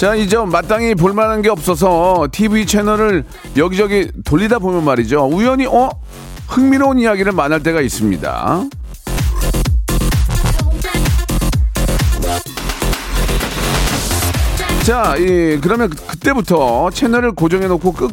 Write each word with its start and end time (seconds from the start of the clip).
자 0.00 0.14
이제 0.14 0.34
마땅히 0.38 0.94
볼 0.94 1.12
만한 1.12 1.42
게 1.42 1.50
없어서 1.50 2.26
TV 2.32 2.64
채널을 2.64 3.22
여기저기 3.58 4.10
돌리다 4.24 4.58
보면 4.58 4.82
말이죠 4.82 5.28
우연히 5.30 5.66
어 5.66 5.90
흥미로운 6.48 6.98
이야기를 6.98 7.32
만날 7.32 7.62
때가 7.62 7.82
있습니다 7.82 8.64
자, 14.86 15.16
이, 15.18 15.58
그러면 15.60 15.90
그- 15.90 16.06
그때부터 16.06 16.88
채널을 16.88 17.32
고정해놓고 17.32 17.92
끝, 17.92 18.10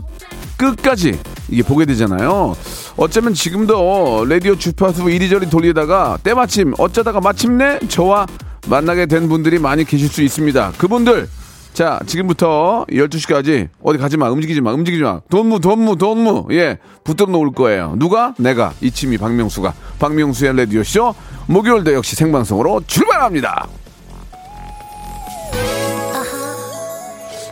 끝까지 0.57 1.17
이게 1.47 1.63
보게 1.63 1.85
되잖아요. 1.85 2.53
어쩌면 2.97 3.33
지금도 3.33 4.25
라디오 4.27 4.57
주파수 4.57 5.09
이리저리 5.09 5.49
돌리다가 5.49 6.17
때마침 6.21 6.73
어쩌다가 6.77 7.21
마침내 7.21 7.79
저와 7.87 8.27
만나게 8.67 9.05
된 9.05 9.29
분들이 9.29 9.57
많이 9.57 9.85
계실 9.85 10.09
수 10.09 10.21
있습니다. 10.21 10.73
그분들, 10.77 11.29
자, 11.77 11.99
지금부터 12.07 12.87
12시까지 12.89 13.69
어디 13.83 13.99
가지 13.99 14.17
마, 14.17 14.31
움직이지 14.31 14.61
마, 14.61 14.73
움직이지 14.73 15.03
마. 15.03 15.21
돈무, 15.29 15.59
돈무, 15.59 15.95
돈무. 15.95 16.47
예, 16.49 16.79
붙들어 17.03 17.29
놓을 17.29 17.51
거예요. 17.51 17.93
누가? 17.99 18.33
내가. 18.39 18.73
이치미 18.81 19.19
박명수가. 19.19 19.75
박명수의 19.99 20.57
라디오쇼. 20.57 21.13
목요일도 21.45 21.93
역시 21.93 22.15
생방송으로 22.15 22.81
출발합니다. 22.87 23.67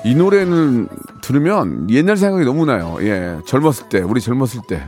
이 0.04 0.16
노래는 0.16 0.88
들으면 1.22 1.88
옛날 1.92 2.18
생각이 2.18 2.46
너무 2.46 2.66
나요. 2.66 2.98
예. 3.02 3.38
젊었을 3.46 3.90
때, 3.90 4.00
우리 4.00 4.22
젊었을 4.22 4.62
때. 4.68 4.82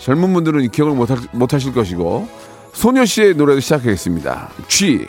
젊은 0.00 0.32
분들은 0.32 0.68
기억을 0.72 0.96
못, 0.96 1.12
하, 1.12 1.16
못 1.30 1.54
하실 1.54 1.72
것이고. 1.72 2.26
소녀시의 2.72 3.36
노래를 3.36 3.62
시작하겠습니다. 3.62 4.48
G. 4.66 5.06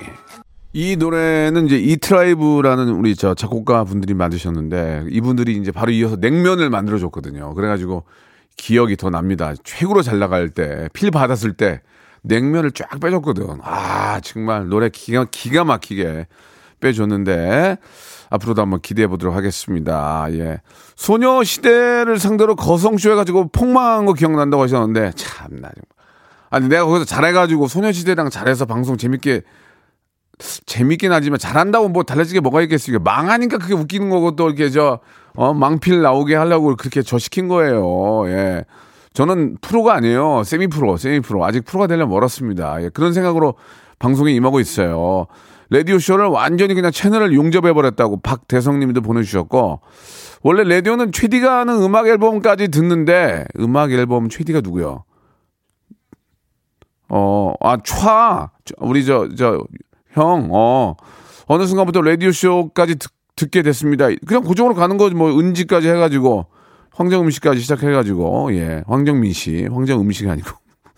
이 0.78 0.98
노래는 0.98 1.68
이제 1.68 1.78
이트라이브라는 1.78 2.90
우리 2.90 3.16
저 3.16 3.34
작곡가 3.34 3.86
분들이 3.86 4.14
만드셨는데 4.14 5.06
이분들이 5.10 5.56
이제 5.56 5.72
바로 5.72 5.90
이어서 5.94 6.18
냉면을 6.18 6.70
만들어 6.70 6.98
줬거든요. 6.98 7.54
그래가지고 7.54 8.04
기억이 8.58 8.98
더 8.98 9.10
납니다. 9.10 9.54
최고로 9.64 10.02
잘 10.02 10.20
나갈 10.20 10.50
때, 10.50 10.90
필 10.92 11.12
받았을 11.12 11.54
때 11.54 11.80
냉면을 12.24 12.72
쫙 12.72 13.00
빼줬거든. 13.00 13.60
아, 13.62 14.20
정말 14.20 14.68
노래 14.68 14.90
기가, 14.90 15.26
기가 15.32 15.64
막히게 15.64 16.28
빼줬는데 16.82 17.78
앞으로도 18.30 18.62
한번 18.62 18.82
기대해 18.82 19.08
보도록 19.08 19.34
하겠습니다. 19.34 20.28
예. 20.32 20.60
소녀 20.98 21.42
시대를 21.42 22.20
상대로 22.20 22.58
거성쇼 22.58 23.12
해가지고 23.12 23.48
폭망한 23.48 24.06
거 24.06 24.12
기억난다고 24.12 24.64
하셨는데 24.64 25.14
참나 25.16 25.70
좀. 25.70 25.84
아니 26.50 26.68
내가 26.68 26.84
거기서 26.84 27.06
잘해가지고 27.06 27.70
소녀 27.70 27.94
시대랑 27.94 28.30
잘해서 28.30 28.66
방송 28.66 28.98
재밌게 28.98 29.44
재밌긴 30.66 31.12
하지만 31.12 31.40
잘한다고 31.40 31.90
뭐 31.90 32.04
달라지게 32.04 32.40
뭐가 32.42 32.62
있겠어요. 32.64 33.00
망하니까 33.00 33.58
그게 33.58 33.74
웃기는 33.74 34.10
거고 34.10 34.36
또 34.36 34.48
이렇게 34.48 34.70
저, 34.70 35.00
어, 35.36 35.54
망필 35.54 36.02
나오게 36.02 36.36
하려고 36.36 36.76
그렇게 36.76 37.02
저 37.02 37.18
시킨 37.18 37.48
거예요. 37.48 38.28
예. 38.28 38.66
저는 39.14 39.58
프로가 39.62 39.94
아니에요. 39.96 40.44
세미 40.44 40.68
프로, 40.68 40.98
세미 40.98 41.22
프로. 41.22 41.46
아직 41.46 41.64
프로가 41.64 41.88
되려면 41.88 42.10
멀었습니다. 42.10 42.84
예. 42.84 42.90
그런 42.90 43.14
생각으로 43.14 43.56
방송에 43.98 44.34
임하고 44.34 44.60
있어요. 44.60 45.28
라디오쇼를 45.70 46.26
완전히 46.28 46.74
그냥 46.74 46.92
채널을 46.92 47.34
용접해버렸다고 47.34 48.22
박대성 48.22 48.80
님도 48.80 49.02
보내주셨고, 49.02 49.80
원래 50.44 50.64
라디오는 50.76 51.12
최디가 51.12 51.60
하는 51.60 51.82
음악 51.82 52.08
앨범까지 52.08 52.68
듣는데, 52.68 53.46
음악 53.60 53.92
앨범 53.92 54.30
최디가 54.30 54.62
누구요? 54.62 55.06
어, 57.08 57.54
아, 57.62 57.78
촤! 57.78 58.50
우리 58.78 59.06
저, 59.06 59.30
저, 59.36 59.64
형, 60.16 60.50
어, 60.52 60.96
어느 61.48 61.66
순간부터 61.66 62.02
라디오쇼까지 62.02 62.96
듣, 62.96 63.12
듣게 63.36 63.62
됐습니다. 63.62 64.08
그냥 64.26 64.44
고정으로 64.44 64.74
가는 64.76 64.98
거지, 64.98 65.14
뭐, 65.14 65.38
은지까지 65.38 65.90
해가지고, 65.90 66.48
황정음식까지 66.92 67.60
시작해가지고, 67.60 68.56
예, 68.56 68.84
황정민 68.88 69.34
씨, 69.34 69.66
황정음식이 69.66 70.30
아니고, 70.30 70.50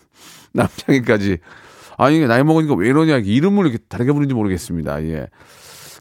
남창희까지. 0.54 1.38
아니, 1.96 2.20
나이 2.26 2.44
먹으니까 2.44 2.74
왜 2.74 2.88
이러냐, 2.88 3.18
이름을 3.18 3.66
이렇게 3.66 3.78
다르게 3.88 4.12
부르는지 4.12 4.34
모르겠습니다, 4.34 5.02
예. 5.04 5.26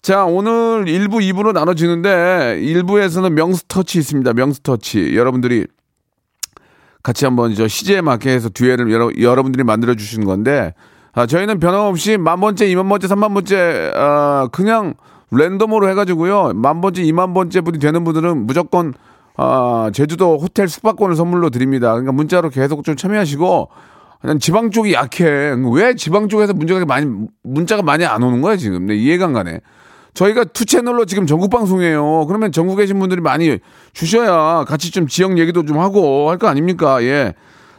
자, 0.03 0.25
오늘 0.25 0.85
1부, 0.85 1.15
2부로 1.33 1.53
나눠지는데, 1.53 2.59
1부에서는 2.61 3.31
명스터치 3.31 3.97
있습니다, 3.97 4.33
명스터치. 4.33 5.17
여러분들이 5.17 5.65
같이 7.01 7.25
한번 7.25 7.55
저 7.55 7.67
시제에 7.67 8.01
맞게 8.01 8.29
해서 8.29 8.49
듀엣을 8.49 8.91
여러, 8.91 9.09
여러분들이 9.19 9.63
만들어 9.63 9.95
주시는 9.95 10.25
건데 10.25 10.73
아, 11.17 11.25
저희는 11.25 11.59
변함없이 11.59 12.17
만 12.17 12.39
번째, 12.39 12.67
이만 12.67 12.87
번째, 12.87 13.07
삼만 13.07 13.33
번째 13.33 13.91
아, 13.95 14.49
그냥 14.51 14.93
랜덤으로 15.31 15.89
해가지고요 15.89 16.51
만 16.53 16.79
번째, 16.79 17.01
이만 17.01 17.33
번째 17.33 17.61
분이 17.61 17.79
되는 17.79 18.03
분들은 18.03 18.45
무조건 18.45 18.93
아, 19.35 19.89
제주도 19.95 20.37
호텔 20.37 20.67
숙박권을 20.67 21.15
선물로 21.15 21.49
드립니다. 21.49 21.89
그러니까 21.93 22.11
문자로 22.11 22.51
계속 22.51 22.83
좀 22.83 22.95
참여하시고 22.95 23.69
그냥 24.21 24.37
지방 24.37 24.69
쪽이 24.69 24.93
약해. 24.93 25.55
왜 25.73 25.95
지방 25.95 26.27
쪽에서 26.29 26.53
문제가 26.53 26.85
많이 26.85 27.07
문자가 27.43 27.81
많이 27.81 28.05
안 28.05 28.21
오는 28.21 28.41
거야 28.41 28.55
지금? 28.55 28.85
네, 28.85 28.95
이해가 28.95 29.25
안 29.25 29.33
가네. 29.33 29.61
저희가 30.13 30.43
two 30.45 30.65
채널로 30.65 31.05
지금 31.05 31.25
전국 31.25 31.49
방송이에요. 31.49 32.25
그러면 32.27 32.51
전국에 32.51 32.83
계신 32.83 32.99
분들이 32.99 33.21
많이 33.21 33.57
주셔야 33.93 34.65
같이 34.67 34.91
좀 34.91 35.07
지역 35.07 35.39
얘기도 35.39 35.65
좀 35.65 35.79
하고 35.79 36.29
할 36.29 36.37
거 36.37 36.47
아닙니까? 36.47 37.01
예. 37.03 37.33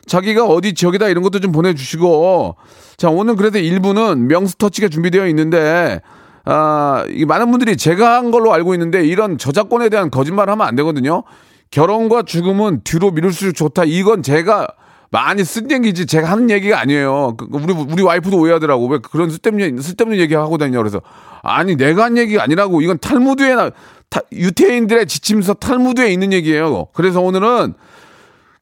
자기가 0.08 0.44
어디 0.46 0.74
지역이다 0.74 1.08
이런 1.08 1.22
것도 1.22 1.38
좀 1.40 1.52
보내주시고. 1.52 2.56
자, 2.96 3.10
오늘 3.10 3.36
그래도 3.36 3.58
일부는 3.58 4.26
명스터치가 4.26 4.88
준비되어 4.88 5.28
있는데, 5.28 6.00
아, 6.44 7.04
이 7.10 7.24
많은 7.26 7.50
분들이 7.50 7.76
제가 7.76 8.16
한 8.16 8.30
걸로 8.30 8.52
알고 8.52 8.74
있는데 8.74 9.06
이런 9.06 9.38
저작권에 9.38 9.90
대한 9.90 10.10
거짓말 10.10 10.48
하면 10.50 10.66
안 10.66 10.74
되거든요. 10.76 11.22
결혼과 11.70 12.22
죽음은 12.22 12.80
뒤로 12.84 13.10
미룰수록 13.10 13.54
좋다. 13.54 13.84
이건 13.84 14.22
제가 14.22 14.66
많이 15.10 15.44
쓴 15.44 15.70
얘기지 15.70 16.06
제가 16.06 16.30
하는 16.30 16.50
얘기가 16.50 16.80
아니에요. 16.80 17.36
그, 17.36 17.46
우리 17.50 17.72
우리 17.72 18.02
와이프도 18.02 18.38
오해하더라고. 18.38 18.86
왜 18.88 18.98
그런 18.98 19.30
쓸데없는 19.30 19.80
쓸데없는 19.80 20.18
얘기 20.18 20.34
하고 20.34 20.58
다니냐 20.58 20.78
그래서 20.78 21.00
아니 21.42 21.76
내가 21.76 22.04
한 22.04 22.16
얘기가 22.16 22.42
아니라고. 22.42 22.80
이건 22.80 22.98
탈무드에 22.98 23.54
나 23.54 23.70
타, 24.08 24.20
유태인들의 24.32 25.06
지침서 25.06 25.54
탈무드에 25.54 26.10
있는 26.10 26.32
얘기예요. 26.32 26.86
그래서 26.94 27.20
오늘은 27.20 27.74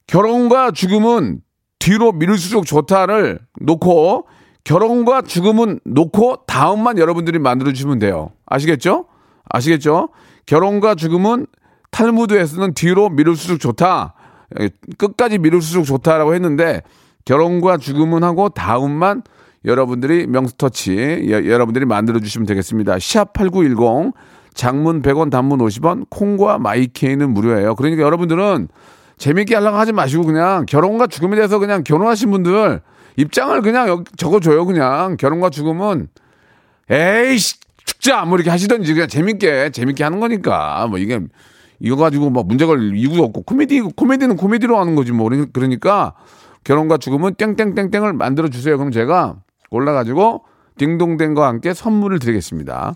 결혼과 0.06 0.70
죽음은 0.70 1.40
뒤로 1.78 2.12
미룰수록 2.12 2.66
좋다를 2.66 3.40
놓고 3.60 4.26
결혼과 4.64 5.22
죽음은 5.22 5.80
놓고 5.84 6.44
다음만 6.46 6.98
여러분들이 6.98 7.38
만들어 7.38 7.72
주시면 7.72 8.00
돼요. 8.00 8.32
아시겠죠? 8.46 9.06
아시겠죠? 9.48 10.08
결혼과 10.46 10.94
죽음은 10.94 11.46
탈무드에서는 11.90 12.74
뒤로 12.74 13.08
미룰수록 13.08 13.60
좋다. 13.60 14.14
끝까지 14.98 15.38
미룰수록 15.38 15.84
좋다라고 15.84 16.34
했는데 16.34 16.82
결혼과 17.24 17.76
죽음은 17.76 18.24
하고 18.24 18.48
다음만 18.48 19.22
여러분들이 19.64 20.26
명스터치 20.26 21.26
여, 21.30 21.44
여러분들이 21.46 21.84
만들어 21.84 22.20
주시면 22.20 22.46
되겠습니다. 22.46 22.96
샵8910 22.96 24.12
장문 24.54 25.02
100원 25.02 25.30
단문 25.30 25.58
50원 25.58 26.06
콩과 26.08 26.58
마이케이는 26.58 27.32
무료예요. 27.34 27.74
그러니까 27.74 28.02
여러분들은 28.02 28.68
재밌게 29.18 29.54
하려고 29.54 29.76
하지 29.76 29.92
마시고 29.92 30.24
그냥 30.24 30.66
결혼과 30.66 31.06
죽음에 31.06 31.36
대해서 31.36 31.58
그냥 31.58 31.84
결혼하신 31.84 32.30
분들 32.30 32.80
입장을 33.16 33.60
그냥 33.62 34.04
적어줘요. 34.16 34.66
그냥 34.66 35.16
결혼과 35.16 35.50
죽음은 35.50 36.08
에이씨 36.90 37.56
죽자 37.84 38.24
뭐 38.24 38.36
이렇게 38.36 38.50
하시던지 38.50 38.92
그냥 38.92 39.08
재밌게 39.08 39.70
재밌게 39.70 40.04
하는 40.04 40.20
거니까 40.20 40.86
뭐 40.88 40.98
이게 40.98 41.20
이거 41.80 41.96
가지고 41.96 42.30
막 42.30 42.46
문제 42.46 42.66
걸 42.66 42.96
이유도 42.96 43.24
없고 43.24 43.42
코미디 43.42 43.80
코미디는 43.96 44.36
코미디로 44.36 44.78
하는 44.78 44.94
거지 44.94 45.12
뭐 45.12 45.30
그러니까 45.52 46.14
결혼과 46.64 46.98
죽음은 46.98 47.34
땡땡땡땡을 47.34 48.12
만들어 48.12 48.48
주세요. 48.48 48.76
그럼 48.76 48.90
제가 48.90 49.36
골라가지고 49.70 50.44
딩동댕과 50.78 51.46
함께 51.46 51.72
선물을 51.72 52.18
드리겠습니다. 52.18 52.94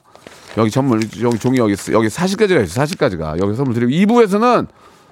여기 0.59 0.71
선물 0.71 1.01
여기 1.23 1.39
종이 1.39 1.59
여기. 1.59 1.75
여기 1.93 2.09
40가지가 2.09 2.65
있어. 2.65 2.83
40가지가 2.83 3.41
여기 3.41 3.55
선물 3.55 3.75
드리고 3.75 3.91
2부에서는 3.91 4.67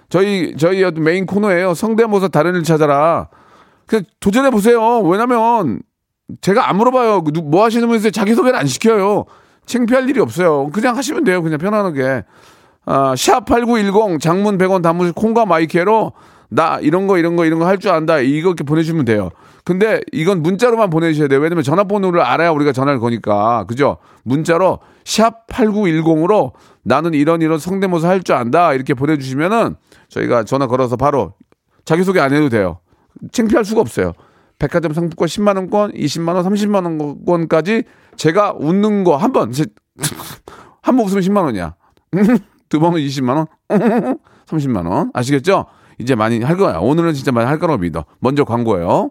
저희 0.08 0.54
저희 0.56 0.84
메인 0.92 1.26
코너예요. 1.26 1.74
성대모사 1.74 2.28
달인을 2.28 2.62
찾아라. 2.62 3.28
그냥 3.86 4.04
도전해 4.20 4.50
보세요. 4.50 5.00
왜냐면 5.00 5.80
제가 6.40 6.68
안 6.68 6.76
물어봐요. 6.76 7.22
누- 7.32 7.42
뭐 7.42 7.64
하시는 7.64 7.86
분이세요? 7.86 8.10
자기 8.10 8.34
소개를 8.34 8.58
안 8.58 8.66
시켜요. 8.66 9.24
창피할 9.66 10.08
일이 10.08 10.20
없어요. 10.20 10.68
그냥 10.72 10.96
하시면 10.96 11.24
돼요. 11.24 11.42
그냥 11.42 11.58
편안하게. 11.58 12.24
아, 12.86 13.14
샵8910 13.14 14.20
장문 14.20 14.56
100원 14.56 14.82
단문 14.82 15.12
콩과 15.12 15.44
my 15.46 15.72
K로 15.72 16.12
나 16.50 16.78
이런 16.80 17.06
거 17.06 17.18
이런 17.18 17.36
거 17.36 17.44
이런 17.44 17.58
거 17.58 17.66
할 17.66 17.78
줄 17.78 17.90
안다. 17.90 18.18
이렇게 18.18 18.64
보내주면 18.64 19.04
돼요. 19.04 19.28
근데 19.64 20.00
이건 20.12 20.42
문자로만 20.42 20.88
보내주셔야 20.88 21.28
돼요. 21.28 21.40
왜냐면 21.40 21.62
전화번호를 21.64 22.22
알아야 22.22 22.50
우리가 22.50 22.72
전화를 22.72 22.98
거니까. 23.00 23.64
그죠? 23.68 23.98
문자로 24.24 24.78
샵 25.04 25.46
8910으로 25.48 26.52
나는 26.88 27.12
이런 27.14 27.42
이런 27.42 27.58
성대모사 27.58 28.08
할 28.08 28.22
줄 28.22 28.34
안다. 28.34 28.72
이렇게 28.72 28.94
보내주시면은 28.94 29.76
저희가 30.08 30.44
전화 30.44 30.66
걸어서 30.66 30.96
바로 30.96 31.34
자기소개 31.84 32.18
안 32.20 32.32
해도 32.32 32.48
돼요. 32.48 32.80
창피할 33.30 33.64
수가 33.64 33.80
없어요. 33.80 34.12
백화점 34.58 34.92
상품권 34.94 35.28
10만 35.28 35.56
원권, 35.56 35.92
20만 35.92 36.34
원, 36.34 36.44
30만 36.44 37.00
원권까지 37.00 37.84
제가 38.16 38.54
웃는 38.58 39.04
거 39.04 39.16
한 39.16 39.32
번, 39.32 39.52
한 40.82 40.96
번 40.96 41.06
웃으면 41.06 41.22
10만 41.22 41.44
원이야. 41.44 41.74
두 42.68 42.80
번은 42.80 42.98
20만 43.00 43.36
원, 43.36 43.46
30만 44.46 44.88
원. 44.88 45.10
아시겠죠? 45.14 45.66
이제 45.98 46.14
많이 46.14 46.42
할 46.42 46.56
거야. 46.56 46.78
오늘은 46.78 47.12
진짜 47.14 47.32
많이 47.32 47.46
할 47.46 47.58
거라고 47.58 47.78
믿어. 47.80 48.04
먼저 48.20 48.44
광고예요. 48.44 49.10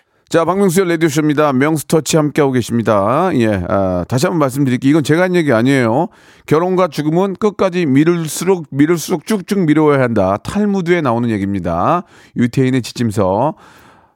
자, 0.31 0.45
박명수의 0.45 0.87
라디오쇼입니다. 0.87 1.51
명수터치 1.51 2.15
함께하고 2.15 2.53
계십니다. 2.53 3.31
예, 3.33 3.65
아, 3.67 4.05
다시 4.07 4.27
한번 4.27 4.39
말씀드릴게요. 4.39 4.89
이건 4.89 5.03
제가 5.03 5.23
한 5.23 5.35
얘기 5.35 5.51
아니에요. 5.51 6.07
결혼과 6.45 6.87
죽음은 6.87 7.33
끝까지 7.33 7.85
미룰수록, 7.85 8.67
미룰수록 8.69 9.25
쭉쭉 9.25 9.65
미뤄야 9.65 9.99
한다. 9.99 10.37
탈무드에 10.37 11.01
나오는 11.01 11.29
얘기입니다. 11.29 12.03
유태인의 12.37 12.81
지침서. 12.81 13.55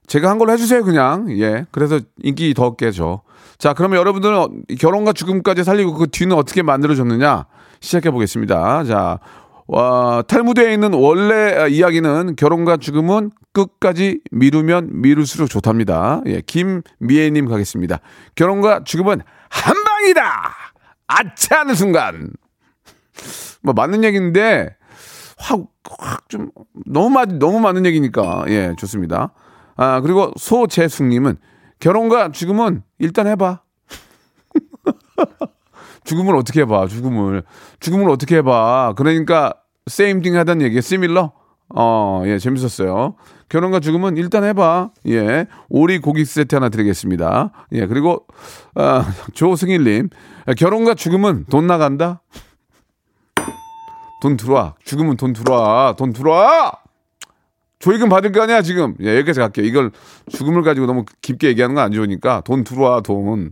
제가 0.07 0.29
한 0.29 0.37
걸로 0.37 0.53
해주세요, 0.53 0.85
그냥. 0.85 1.37
예. 1.37 1.65
그래서 1.71 1.99
인기 2.23 2.53
더 2.53 2.77
깨죠. 2.77 3.23
자, 3.57 3.73
그러면 3.73 3.99
여러분들은 3.99 4.37
어, 4.37 4.47
결혼과 4.79 5.11
죽음까지 5.11 5.65
살리고 5.65 5.95
그 5.95 6.07
뒤는 6.07 6.37
어떻게 6.37 6.61
만들어졌느냐? 6.61 7.45
시작해 7.81 8.09
보겠습니다. 8.09 8.85
자, 8.85 9.19
와, 9.67 10.21
탈무드에 10.27 10.73
있는 10.73 10.93
원래 10.93 11.67
이야기는 11.69 12.35
결혼과 12.35 12.77
죽음은 12.77 13.31
끝까지 13.51 14.19
미루면 14.31 15.01
미룰수록 15.01 15.49
좋답니다. 15.49 16.21
예, 16.27 16.41
김미애님 16.41 17.47
가겠습니다. 17.47 17.99
결혼과 18.35 18.83
죽음은 18.83 19.21
한 19.49 19.83
방이다! 19.83 20.53
아차 21.07 21.59
하는 21.61 21.73
순간. 21.73 22.31
뭐, 23.63 23.73
맞는 23.73 24.03
얘기인데, 24.03 24.75
확, 25.37 25.61
확 25.97 26.29
좀, 26.29 26.51
너무 26.85 27.09
맞, 27.09 27.29
너무 27.29 27.59
맞는 27.59 27.85
얘기니까. 27.87 28.45
예, 28.49 28.75
좋습니다. 28.77 29.33
아, 29.77 30.01
그리고 30.01 30.31
소재숙님은 30.37 31.37
결혼과 31.79 32.31
죽음은 32.31 32.83
일단 32.99 33.25
해봐. 33.27 33.61
죽음을 36.05 36.35
어떻게 36.35 36.61
해봐, 36.61 36.87
죽음을. 36.87 37.43
죽음을 37.79 38.09
어떻게 38.09 38.37
해봐. 38.37 38.93
그러니까, 38.95 39.53
same 39.89 40.21
thing 40.21 40.37
하던 40.37 40.61
얘기, 40.61 40.77
similar? 40.77 41.29
어, 41.75 42.21
예, 42.25 42.37
재밌었어요. 42.37 43.15
결혼과 43.49 43.79
죽음은 43.79 44.17
일단 44.17 44.43
해봐. 44.43 44.91
예. 45.07 45.47
오리 45.69 45.99
고기 45.99 46.23
세트 46.23 46.55
하나 46.55 46.69
드리겠습니다. 46.69 47.51
예, 47.73 47.85
그리고, 47.87 48.25
아, 48.75 49.05
조승일님. 49.33 50.09
결혼과 50.57 50.93
죽음은 50.93 51.45
돈 51.49 51.67
나간다? 51.67 52.21
돈 54.21 54.37
들어와. 54.37 54.75
죽으면 54.83 55.17
돈 55.17 55.33
들어와. 55.33 55.93
돈 55.95 56.13
들어와! 56.13 56.71
조의금 57.79 58.09
받을 58.09 58.31
거 58.31 58.41
아니야, 58.43 58.61
지금. 58.61 58.95
예, 59.01 59.17
여기까지 59.17 59.39
갈게요. 59.39 59.65
이걸 59.65 59.91
죽음을 60.29 60.63
가지고 60.63 60.85
너무 60.87 61.03
깊게 61.21 61.47
얘기하는 61.49 61.75
건 61.75 61.83
안 61.83 61.91
좋으니까 61.91 62.41
돈 62.41 62.63
들어와, 62.63 63.01
돈. 63.01 63.51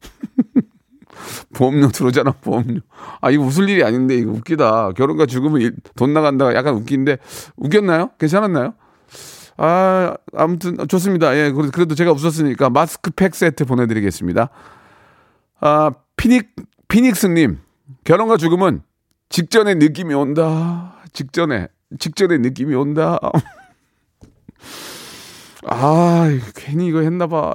보험료 1.54 1.88
들어오잖아, 1.88 2.32
보험료. 2.40 2.80
아, 3.20 3.30
이거 3.30 3.42
웃을 3.44 3.68
일이 3.68 3.82
아닌데, 3.84 4.16
이거 4.16 4.30
웃기다. 4.32 4.92
결혼과 4.92 5.26
죽으면 5.26 5.60
일- 5.60 5.74
돈 5.96 6.12
나간다가 6.12 6.54
약간 6.54 6.74
웃긴데, 6.74 7.18
웃겼나요? 7.56 8.10
괜찮았나요? 8.18 8.74
아, 9.56 10.14
아무튼 10.34 10.76
좋습니다. 10.88 11.36
예, 11.36 11.52
그래도 11.72 11.94
제가 11.94 12.12
웃었으니까 12.12 12.70
마스크팩 12.70 13.34
세트 13.34 13.66
보내드리겠습니다. 13.66 14.48
아, 15.60 15.90
피닉, 16.16 16.54
피닉스님. 16.88 17.58
결혼과 18.04 18.36
죽음은 18.36 18.82
직전에 19.28 19.74
느낌이 19.74 20.14
온다. 20.14 20.94
직전에, 21.12 21.68
직전에 21.98 22.38
느낌이 22.38 22.74
온다. 22.74 23.18
아, 25.66 26.26
괜히 26.54 26.86
이거 26.86 27.00
했나봐. 27.00 27.54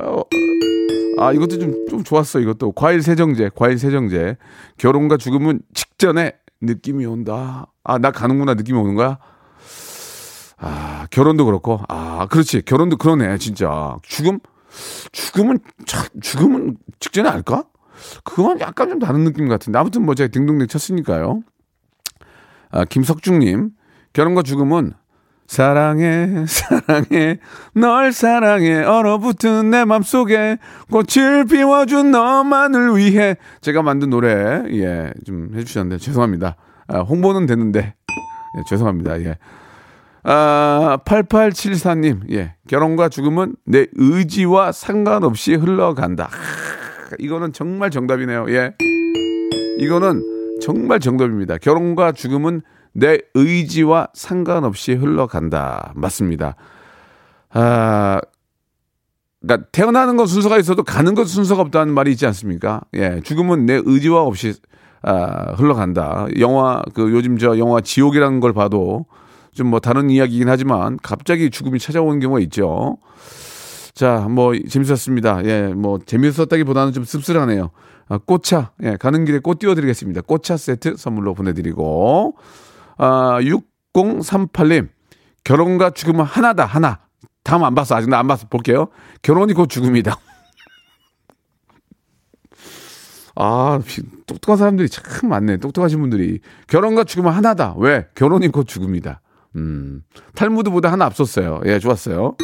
아, 1.18 1.32
이것도 1.32 1.60
좀, 1.60 1.88
좀 1.90 2.04
좋았어, 2.04 2.40
이것도. 2.40 2.74
과일 2.74 3.02
세정제, 3.02 3.50
과일 3.56 3.80
세정제. 3.80 4.38
결혼과 4.78 5.18
죽음은 5.18 5.62
직전에 5.74 6.34
느낌이 6.62 7.06
온다. 7.06 7.68
아, 7.84 7.98
나 7.98 8.12
가는구나, 8.12 8.54
느낌이 8.56 8.78
오는 8.78 8.96
거야? 8.96 9.18
아, 10.58 11.08
결혼도 11.10 11.46
그렇고. 11.46 11.82
아, 11.88 12.28
그렇지. 12.30 12.62
결혼도 12.64 12.98
그러네, 12.98 13.38
진짜. 13.38 13.96
죽음? 14.04 14.40
죽음은, 15.12 15.60
참, 15.86 16.06
죽음은 16.22 16.78
직전에 17.00 17.30
알까? 17.30 17.64
그건 18.24 18.60
약간 18.60 18.90
좀 18.90 19.00
다른 19.00 19.24
느낌 19.24 19.48
같은데. 19.48 19.80
아무튼 19.80 20.04
뭐 20.06 20.16
제가 20.16 20.30
딩동댕 20.32 20.68
쳤으니까요. 20.68 21.42
아, 22.72 22.86
김석중님. 22.86 23.72
결혼과 24.12 24.42
죽음은 24.44 24.94
사랑해, 25.48 26.46
사랑해, 26.48 27.40
널 27.74 28.12
사랑해, 28.12 28.84
얼어붙은 28.84 29.70
내 29.70 29.86
맘속에 29.86 30.58
꽃을 30.90 31.46
피워준 31.46 32.12
너만을 32.12 32.98
위해. 32.98 33.38
제가 33.62 33.84
만든 33.84 34.10
노래, 34.10 34.64
예, 34.72 35.14
좀 35.26 35.52
해주셨는데, 35.56 36.00
죄송합니다. 36.00 36.56
아, 36.88 37.00
홍보는 37.00 37.46
됐는데, 37.46 37.80
예, 37.80 38.64
죄송합니다. 38.70 39.22
예. 39.22 39.38
아, 40.24 40.98
8874님, 41.06 42.32
예. 42.32 42.56
결혼과 42.68 43.10
죽음은 43.10 43.56
내 43.66 43.86
의지와 43.94 44.72
상관없이 44.72 45.54
흘러간다. 45.54 46.26
아, 46.32 47.16
이거는 47.20 47.54
정말 47.54 47.92
정답이네요. 47.92 48.48
예. 48.50 48.74
이거는 49.78 50.24
정말 50.62 51.00
정답입니다. 51.00 51.58
결혼과 51.58 52.12
죽음은 52.12 52.62
내 52.96 53.20
의지와 53.34 54.08
상관없이 54.14 54.94
흘러간다. 54.94 55.92
맞습니다. 55.96 56.56
아, 57.52 58.22
그러니까 59.42 59.68
태어나는 59.72 60.18
건 60.18 60.28
순서가 60.28 60.58
있어도 60.58 60.84
가는 60.84 61.14
건 61.14 61.26
순서가 61.26 61.62
없다는 61.62 61.94
말이 61.94 62.12
있지 62.12 62.26
않습니까? 62.26 62.82
예, 62.96 63.20
죽음은 63.22 63.66
내 63.66 63.82
의지와 63.84 64.24
없이 64.24 64.54
아, 65.04 65.54
흘러간다. 65.58 66.28
영화 66.40 66.82
그 66.94 67.12
요즘 67.12 67.38
저 67.38 67.58
영화 67.60 67.82
지옥이라는 67.82 68.40
걸 68.40 68.54
봐도 68.54 69.06
좀 69.54 69.70
뭐 69.70 69.80
다른 69.80 70.10
이야기이긴 70.10 70.50
하지만 70.50 70.98
갑자기 71.02 71.50
죽음이 71.50 71.80
찾아오는 71.80 72.20
경우가 72.20 72.40
있죠. 72.42 72.98
자, 73.94 74.28
뭐 74.30 74.54
재밌었습니다. 74.68 75.46
예, 75.46 75.68
뭐 75.74 76.00
재밌었다기보다는 76.06 76.92
좀 76.92 77.06
씁쓸하네요. 77.06 77.72
아, 78.10 78.18
꽃차, 78.18 78.72
예, 78.84 78.98
가는 78.98 79.24
길에 79.26 79.40
꽃 79.40 79.60
띄워드리겠습니다. 79.60 80.22
꽃차 80.22 80.58
세트 80.58 80.98
선물로 80.98 81.34
보내드리고, 81.34 82.36
아, 82.98 83.40
6038님, 83.94 84.90
결혼과 85.44 85.90
죽음은 85.92 86.24
하나다, 86.26 86.66
하나. 86.66 87.00
다음 87.44 87.64
안 87.64 87.76
봤어. 87.76 87.96
아직 87.96 88.10
나 88.10 88.18
안 88.20 88.28
봤어. 88.28 88.48
볼게요. 88.48 88.88
결혼이 89.22 89.54
곧 89.54 89.68
죽음이다. 89.70 90.18
아, 93.36 93.80
똑똑한 94.26 94.58
사람들이 94.58 94.90
참 94.90 95.30
많네. 95.30 95.58
똑똑하신 95.58 96.00
분들이. 96.00 96.40
결혼과 96.68 97.04
죽음은 97.04 97.32
하나다. 97.32 97.76
왜? 97.78 98.08
결혼이 98.16 98.48
곧 98.48 98.66
죽음이다. 98.68 99.22
음, 99.58 100.02
탈무드보다 100.36 100.92
하나 100.92 101.06
앞섰어요. 101.06 101.62
예, 101.66 101.80
좋았어요. 101.80 102.36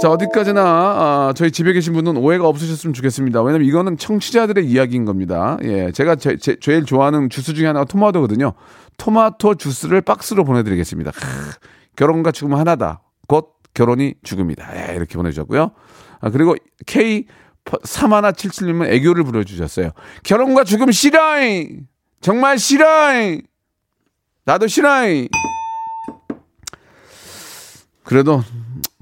자, 0.00 0.08
어디까지나, 0.08 0.62
아, 0.62 1.32
저희 1.36 1.50
집에 1.50 1.74
계신 1.74 1.92
분은 1.92 2.16
오해가 2.16 2.48
없으셨으면 2.48 2.94
좋겠습니다. 2.94 3.42
왜냐면 3.42 3.66
이거는 3.66 3.98
청취자들의 3.98 4.64
이야기인 4.64 5.04
겁니다. 5.04 5.58
예, 5.62 5.92
제가 5.92 6.16
제, 6.16 6.38
제, 6.38 6.56
제일 6.58 6.86
좋아하는 6.86 7.28
주스 7.28 7.52
중에 7.52 7.66
하나가 7.66 7.84
토마토거든요. 7.84 8.54
토마토 8.96 9.56
주스를 9.56 10.00
박스로 10.00 10.44
보내드리겠습니다. 10.44 11.10
크, 11.10 11.20
결혼과 11.96 12.32
죽음은 12.32 12.58
하나다. 12.58 13.02
곧 13.28 13.56
결혼이 13.74 14.14
죽음이다. 14.22 14.90
예, 14.90 14.94
이렇게 14.96 15.16
보내주셨고요. 15.16 15.72
아, 16.20 16.30
그리고 16.30 16.56
K 16.86 17.26
3177님은 17.64 18.90
애교를 18.90 19.22
부려주셨어요. 19.24 19.90
결혼과 20.22 20.64
죽음 20.64 20.90
싫어잉! 20.90 21.86
정말 22.22 22.58
싫어잉! 22.58 23.42
나도 24.46 24.66
싫어잉! 24.66 25.28
그래도 28.02 28.42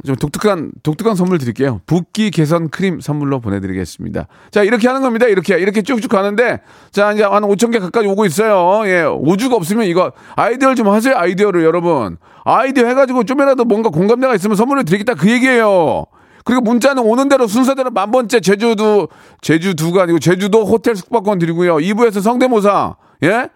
좀 0.07 0.15
독특한 0.15 0.71
독특한 0.83 1.17
선물 1.17 1.39
드릴게요. 1.39 1.81
붓기 1.87 2.31
개선 2.31 2.69
크림 2.69 3.01
선물로 3.01 3.41
보내드리겠습니다. 3.41 4.29
자 4.51 4.63
이렇게 4.63 4.87
하는 4.87 5.03
겁니다. 5.03 5.27
이렇게 5.27 5.59
이렇게 5.59 5.83
쭉쭉 5.83 6.11
가는데 6.11 6.61
자 6.93 7.13
이제 7.13 7.25
한 7.25 7.43
5천 7.43 7.73
개 7.73 7.81
가까이 7.81 8.07
오고 8.07 8.25
있어요. 8.27 8.89
예 8.89 9.03
오주가 9.03 9.57
없으면 9.57 9.87
이거 9.87 10.13
아이디어를 10.37 10.77
좀 10.77 10.89
하세요. 10.89 11.17
아이디어를 11.17 11.65
여러분 11.65 12.17
아이디어 12.45 12.87
해가지고 12.87 13.25
좀이라도 13.25 13.65
뭔가 13.65 13.91
공감대가 13.91 14.35
있으면 14.37 14.57
선물을 14.57 14.85
드리겠다 14.85 15.15
그 15.15 15.31
얘기예요. 15.31 16.05
그리고 16.45 16.63
문자는 16.63 17.03
오는 17.03 17.29
대로 17.29 17.49
순서대로 17.49 17.91
만 17.91 18.13
번째 18.13 18.41
제주도 18.41 19.09
제주도가 19.41 20.05
아니고 20.05 20.21
제주도 20.21 20.65
호텔 20.65 20.95
숙박권 20.95 21.41
드리고요. 21.41 21.77
2부에서 21.77 22.23
성대모사 22.23 22.97
예 23.25 23.49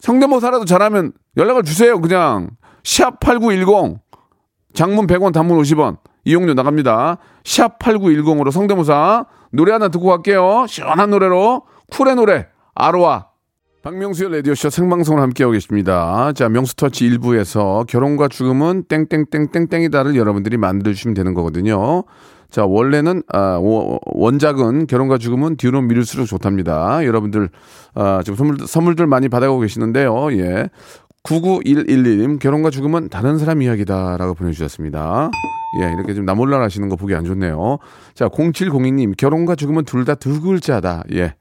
성대모사라도 0.00 0.64
잘하면 0.64 1.12
연락을 1.36 1.62
주세요. 1.62 2.00
그냥 2.00 2.50
샵8910 2.82 4.00
장문 4.76 5.06
100원, 5.06 5.32
단문 5.32 5.58
50원. 5.58 5.96
이용료 6.24 6.54
나갑니다. 6.54 7.16
샵 7.44 7.78
8910으로 7.78 8.50
성대모사 8.50 9.24
노래 9.50 9.72
하나 9.72 9.88
듣고 9.88 10.06
갈게요. 10.06 10.66
시원한 10.68 11.10
노래로 11.10 11.62
쿨의 11.90 12.16
노래 12.16 12.48
아로아 12.74 13.26
박명수의 13.82 14.32
라디오쇼 14.32 14.68
생방송을 14.68 15.22
함께하고 15.22 15.52
계십니다. 15.52 16.32
자, 16.32 16.48
명수터치 16.48 17.08
1부에서 17.08 17.86
결혼과 17.86 18.26
죽음은 18.28 18.84
땡땡땡땡땡이다를 18.88 20.16
여러분들이 20.16 20.56
만들어주시면 20.56 21.14
되는 21.14 21.34
거거든요. 21.34 22.02
자, 22.50 22.64
원래는, 22.64 23.22
아, 23.32 23.60
원작은 23.60 24.88
결혼과 24.88 25.18
죽음은 25.18 25.56
뒤로 25.56 25.82
미룰수록 25.82 26.26
좋답니다. 26.26 27.04
여러분들, 27.04 27.48
아, 27.94 28.22
지금 28.24 28.36
선물, 28.36 28.66
선물들 28.66 29.06
많이 29.06 29.28
받아가고 29.28 29.60
계시는데요. 29.60 30.32
예. 30.32 30.68
99111님, 31.26 32.38
결혼과 32.38 32.70
죽음은 32.70 33.08
다른 33.08 33.38
사람 33.38 33.60
이야기다 33.60 34.16
라고 34.16 34.34
보내주셨습니다. 34.34 35.30
예, 35.82 35.92
이렇게 35.92 36.14
좀 36.14 36.24
나몰라 36.24 36.60
하시는 36.62 36.88
거 36.88 36.96
보기 36.96 37.14
안 37.14 37.24
좋네요. 37.24 37.78
자, 38.14 38.28
0702님, 38.28 39.16
결혼과 39.16 39.56
죽음은 39.56 39.84
둘 39.84 40.04
다 40.04 40.14
두 40.14 40.40
글자다. 40.40 41.02
예. 41.14 41.22
예, 41.22 41.34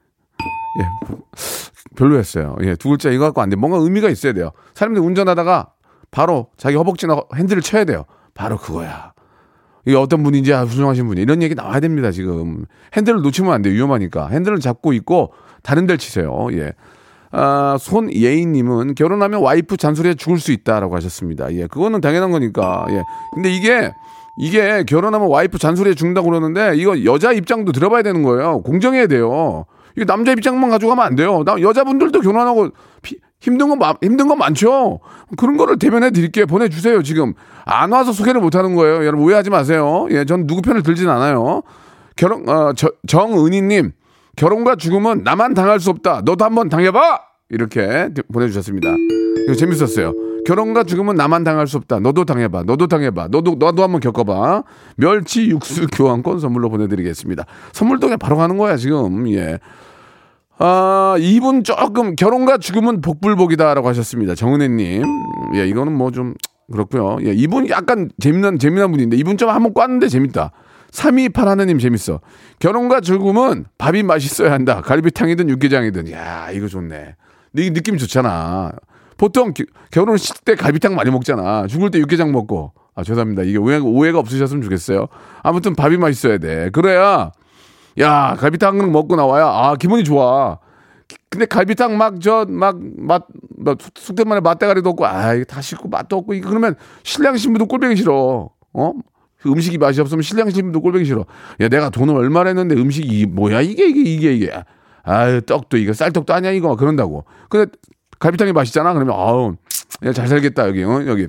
별로였어요. 1.96 2.56
예, 2.64 2.76
두 2.76 2.90
글자 2.90 3.12
이거 3.12 3.26
갖고 3.26 3.42
안 3.42 3.50
돼. 3.50 3.56
뭔가 3.56 3.78
의미가 3.78 4.10
있어야 4.10 4.34
돼요. 4.34 4.52
사람들이 4.74 5.06
운전하다가 5.06 5.70
바로 6.12 6.48
자기 6.58 6.76
허벅지나 6.76 7.22
핸들을 7.36 7.62
쳐야 7.62 7.86
돼요. 7.86 8.06
바로 8.34 8.58
그거야. 8.58 9.14
이게 9.86 9.96
어떤 9.96 10.24
분인지 10.24 10.52
아, 10.54 10.64
훌륭하신 10.64 11.08
분이 11.08 11.22
이런 11.22 11.44
얘기 11.44 11.54
나와야 11.54 11.80
됩니다, 11.80 12.12
지금. 12.12 12.66
핸들을 12.98 13.22
놓치면 13.22 13.54
안 13.54 13.62
돼요. 13.62 13.74
위험하니까. 13.76 14.30
핸들을 14.30 14.60
잡고 14.60 14.94
있고 14.94 15.32
다른 15.62 15.86
데를 15.86 16.00
치세요. 16.00 16.48
예. 16.54 16.74
아, 17.38 17.78
손예인님은 17.78 18.96
결혼하면 18.96 19.42
와이프 19.42 19.76
잔소리에 19.76 20.14
죽을 20.14 20.40
수 20.40 20.54
있다라고 20.54 20.96
하셨습니다. 20.96 21.54
예, 21.54 21.68
그거는 21.68 22.00
당연한 22.00 22.32
거니까. 22.32 22.86
예. 22.90 23.04
근데 23.34 23.52
이게 23.52 23.92
이게 24.38 24.84
결혼하면 24.84 25.28
와이프 25.30 25.58
잔소리에 25.58 25.96
죽는다고 25.96 26.30
그러는데 26.30 26.76
이거 26.78 27.04
여자 27.04 27.34
입장도 27.34 27.74
들어봐야 27.74 28.04
되는 28.04 28.24
거예요. 28.24 28.62
공정해야 28.62 29.08
돼요. 29.08 29.66
이거 29.98 30.06
남자 30.06 30.32
입장만 30.32 30.70
가져가면 30.70 31.06
안 31.06 31.16
돼요. 31.16 31.44
나 31.46 31.60
여자분들도 31.60 32.22
결혼하고 32.22 32.70
피, 33.02 33.18
힘든 33.42 33.68
건 33.68 33.80
힘든 34.02 34.30
건 34.30 34.38
많죠. 34.38 35.00
그런 35.38 35.58
거를 35.58 35.78
대변해 35.78 36.12
드릴게요. 36.12 36.46
보내주세요. 36.48 37.04
지금 37.04 37.34
안 37.66 37.92
와서 37.92 38.14
소개를 38.14 38.40
못 38.40 38.56
하는 38.56 38.76
거예요. 38.76 39.06
여러분 39.06 39.26
오해하지 39.26 39.50
마세요. 39.50 40.08
예, 40.12 40.24
전 40.24 40.48
누구 40.48 40.62
편을 40.62 40.84
들진 40.84 41.10
않아요. 41.10 41.64
결혼 42.16 42.48
어, 42.48 42.72
저, 42.74 42.92
정은희님 43.08 43.92
결혼과 44.36 44.76
죽음은 44.76 45.24
나만 45.24 45.54
당할 45.54 45.80
수 45.80 45.90
없다. 45.90 46.22
너도 46.26 46.46
한번 46.46 46.70
당해봐. 46.70 47.20
이렇게 47.50 48.10
보내주셨습니다. 48.34 48.90
이거 49.46 49.54
재밌었어요. 49.56 50.14
결혼과 50.46 50.84
죽음은 50.84 51.16
나만 51.16 51.44
당할 51.44 51.68
수 51.68 51.78
없다. 51.78 52.00
너도 52.00 52.26
당해봐. 52.26 52.64
너도 52.64 52.88
당해봐. 52.88 53.30
너도 53.32 53.56
너도 53.58 53.84
한번 53.84 54.00
겪어봐. 54.02 54.64
멸치 54.98 55.48
육수 55.50 55.88
교환권 55.88 56.40
선물로 56.40 56.70
보내드리겠습니다. 56.70 57.46
그냥 58.08 58.20
바로 58.20 58.38
가는 58.38 58.58
거야 58.58 58.78
지금. 58.78 59.28
예. 59.32 59.60
아 60.58 61.16
이분 61.20 61.64
조금 61.64 62.16
결혼과 62.16 62.58
죽음은 62.58 63.02
복불복이다라고 63.02 63.88
하셨습니다. 63.90 64.36
정은혜님. 64.36 65.04
예 65.56 65.68
이거는 65.68 65.94
뭐 65.94 66.12
좀 66.12 66.34
그렇고요. 66.72 67.18
예 67.26 67.32
이분 67.34 67.70
약간 67.70 68.10
재미난 68.20 68.58
재미난 68.58 68.92
분인데 68.92 69.18
이분 69.18 69.38
좀 69.38 69.50
한번 69.50 69.74
꽈는데 69.74 70.08
재밌다. 70.08 70.52
328 70.96 71.48
하나님 71.50 71.78
재밌어. 71.78 72.22
결혼과 72.60 73.02
죽음은 73.02 73.66
밥이 73.78 74.04
맛있어야 74.04 74.52
한다. 74.54 74.82
갈비탕이든 74.82 75.50
육개장이든. 75.50 76.10
야, 76.12 76.50
이거 76.52 76.68
좋네. 76.68 77.16
이 77.58 77.72
느낌 77.72 77.98
좋잖아. 77.98 78.72
보통 79.18 79.54
기, 79.54 79.66
결혼 79.92 80.16
식 80.18 80.44
때 80.46 80.56
갈비탕 80.56 80.96
많이 80.96 81.12
먹잖아. 81.12 81.68
죽을 81.68 81.92
때 81.92 82.00
육개장 82.00 82.32
먹고. 82.32 82.72
아, 82.96 83.04
죄송합니다. 83.04 83.44
이게 83.44 83.58
오해, 83.58 83.78
오해가 83.78 84.20
없으셨으면 84.20 84.64
좋겠어요. 84.64 85.08
아무튼 85.44 85.76
밥이 85.76 85.98
맛있어야 85.98 86.38
돼. 86.38 86.70
그래야, 86.72 87.32
야, 88.00 88.36
갈비탕 88.40 88.90
먹고 88.92 89.18
나와야, 89.18 89.46
아, 89.48 89.76
기분이 89.76 90.06
좋아. 90.06 90.60
근데 91.30 91.46
갈비탕 91.46 91.98
막, 91.98 92.22
저, 92.22 92.46
막, 92.48 92.78
맛, 92.98 93.26
뭐, 93.58 93.76
숙대만에 93.96 94.40
맛대가리도 94.40 94.90
없고, 94.92 95.06
아, 95.06 95.34
이거 95.34 95.44
다 95.44 95.60
씻고 95.62 95.90
맛도 95.90 96.16
없고, 96.18 96.34
그러면 96.42 96.76
신랑 97.04 97.36
신부도 97.36 97.66
꼴보기 97.66 97.98
싫어. 97.98 98.50
어? 98.74 98.92
그 99.46 99.52
음식이 99.52 99.78
맛이 99.78 100.02
없으면 100.02 100.24
신랑 100.24 100.50
신부도 100.50 100.82
꼴보기 100.82 101.06
싫어. 101.06 101.24
야, 101.62 101.70
내가 101.70 101.92
돈을 101.92 102.16
얼마나 102.16 102.48
했는데 102.50 102.74
음식이 102.74 103.28
뭐야? 103.28 103.62
이게, 103.62 103.88
이게, 103.88 104.02
이게, 104.02 104.34
이게. 104.34 104.52
아유, 105.04 105.40
떡도 105.42 105.78
이거 105.78 105.94
쌀떡도 105.94 106.34
아니야, 106.34 106.52
이거. 106.52 106.70
막 106.70 106.80
그런다고. 106.80 107.26
근데 107.48 107.72
갈비탕이 108.18 108.54
맛있잖아? 108.54 108.94
그러면, 108.94 109.14
아우, 109.16 109.56
야, 110.04 110.14
잘 110.14 110.28
살겠다, 110.28 110.68
여기, 110.68 110.84
어? 110.84 111.06
여기. 111.06 111.28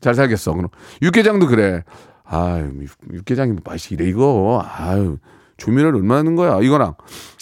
잘 0.00 0.14
살겠어. 0.14 0.52
그럼. 0.52 0.68
육개장도 1.02 1.48
그래. 1.48 1.82
아유, 2.22 2.70
육개장이 3.12 3.56
맛이 3.64 3.94
이래, 3.94 4.06
이거. 4.06 4.64
아유, 4.64 5.18
조미료를 5.56 5.98
얼마나 5.98 6.22
넣는 6.22 6.36
거야? 6.36 6.60
이거랑. 6.60 6.94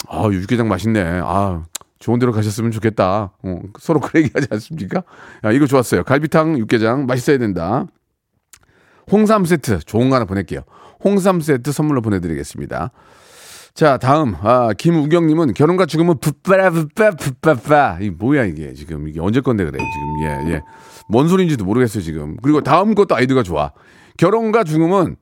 아 0.09 0.25
육개장 0.33 0.69
맛있네. 0.69 1.21
아 1.23 1.65
좋은 1.99 2.19
데로 2.19 2.33
가셨으면 2.33 2.71
좋겠다. 2.71 3.33
어, 3.43 3.61
서로 3.79 4.01
그래 4.01 4.23
얘기하지 4.23 4.49
않습니까? 4.53 5.03
야, 5.45 5.53
이거 5.53 5.67
좋았어요. 5.67 6.05
갈비탕 6.05 6.59
육개장 6.59 7.07
맛있어야 7.07 7.39
된다. 7.39 7.87
홍삼 9.11 9.45
세트 9.45 9.81
좋은 9.81 10.09
거 10.09 10.17
하나 10.17 10.25
보낼게요. 10.25 10.61
홍삼 11.03 11.41
세트 11.41 11.73
선물로 11.73 12.03
보내드리겠습니다. 12.03 12.91
자, 13.75 13.99
다음, 13.99 14.37
아, 14.41 14.73
김우경님은 14.73 15.55
결혼과 15.55 15.85
죽음은 15.85 16.19
붓바라, 16.19 16.71
붓바, 16.71 17.11
붓바바. 17.17 17.99
이 18.03 18.11
뭐야, 18.11 18.45
이게. 18.45 18.73
지금, 18.73 19.09
이게 19.09 19.21
언제 19.21 19.41
건데 19.41 19.65
그래, 19.65 19.79
지금. 19.79 20.23
예, 20.23 20.55
예. 20.55 20.63
뭔 21.09 21.27
소리인지도 21.29 21.65
모르겠어요, 21.65 22.01
지금. 22.01 22.37
그리고 22.41 22.61
다음 22.61 22.95
것도 22.95 23.17
아이디가 23.17 23.43
좋아. 23.43 23.73
결혼과 24.17 24.63
죽음은, 24.63 25.17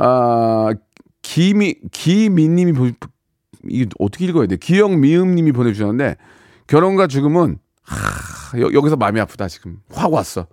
아, 0.00 0.70
기미, 1.22 1.76
기미님이, 1.92 2.92
이게 3.68 3.86
어떻게 4.00 4.24
읽어야 4.24 4.48
돼? 4.48 4.56
기영미음님이 4.56 5.52
보내주셨는데, 5.52 6.16
결혼과 6.66 7.06
죽음은, 7.06 7.58
하, 7.84 8.60
여, 8.60 8.72
여기서 8.72 8.96
마음이 8.96 9.20
아프다, 9.20 9.46
지금. 9.46 9.78
확 9.92 10.12
왔어. 10.12 10.48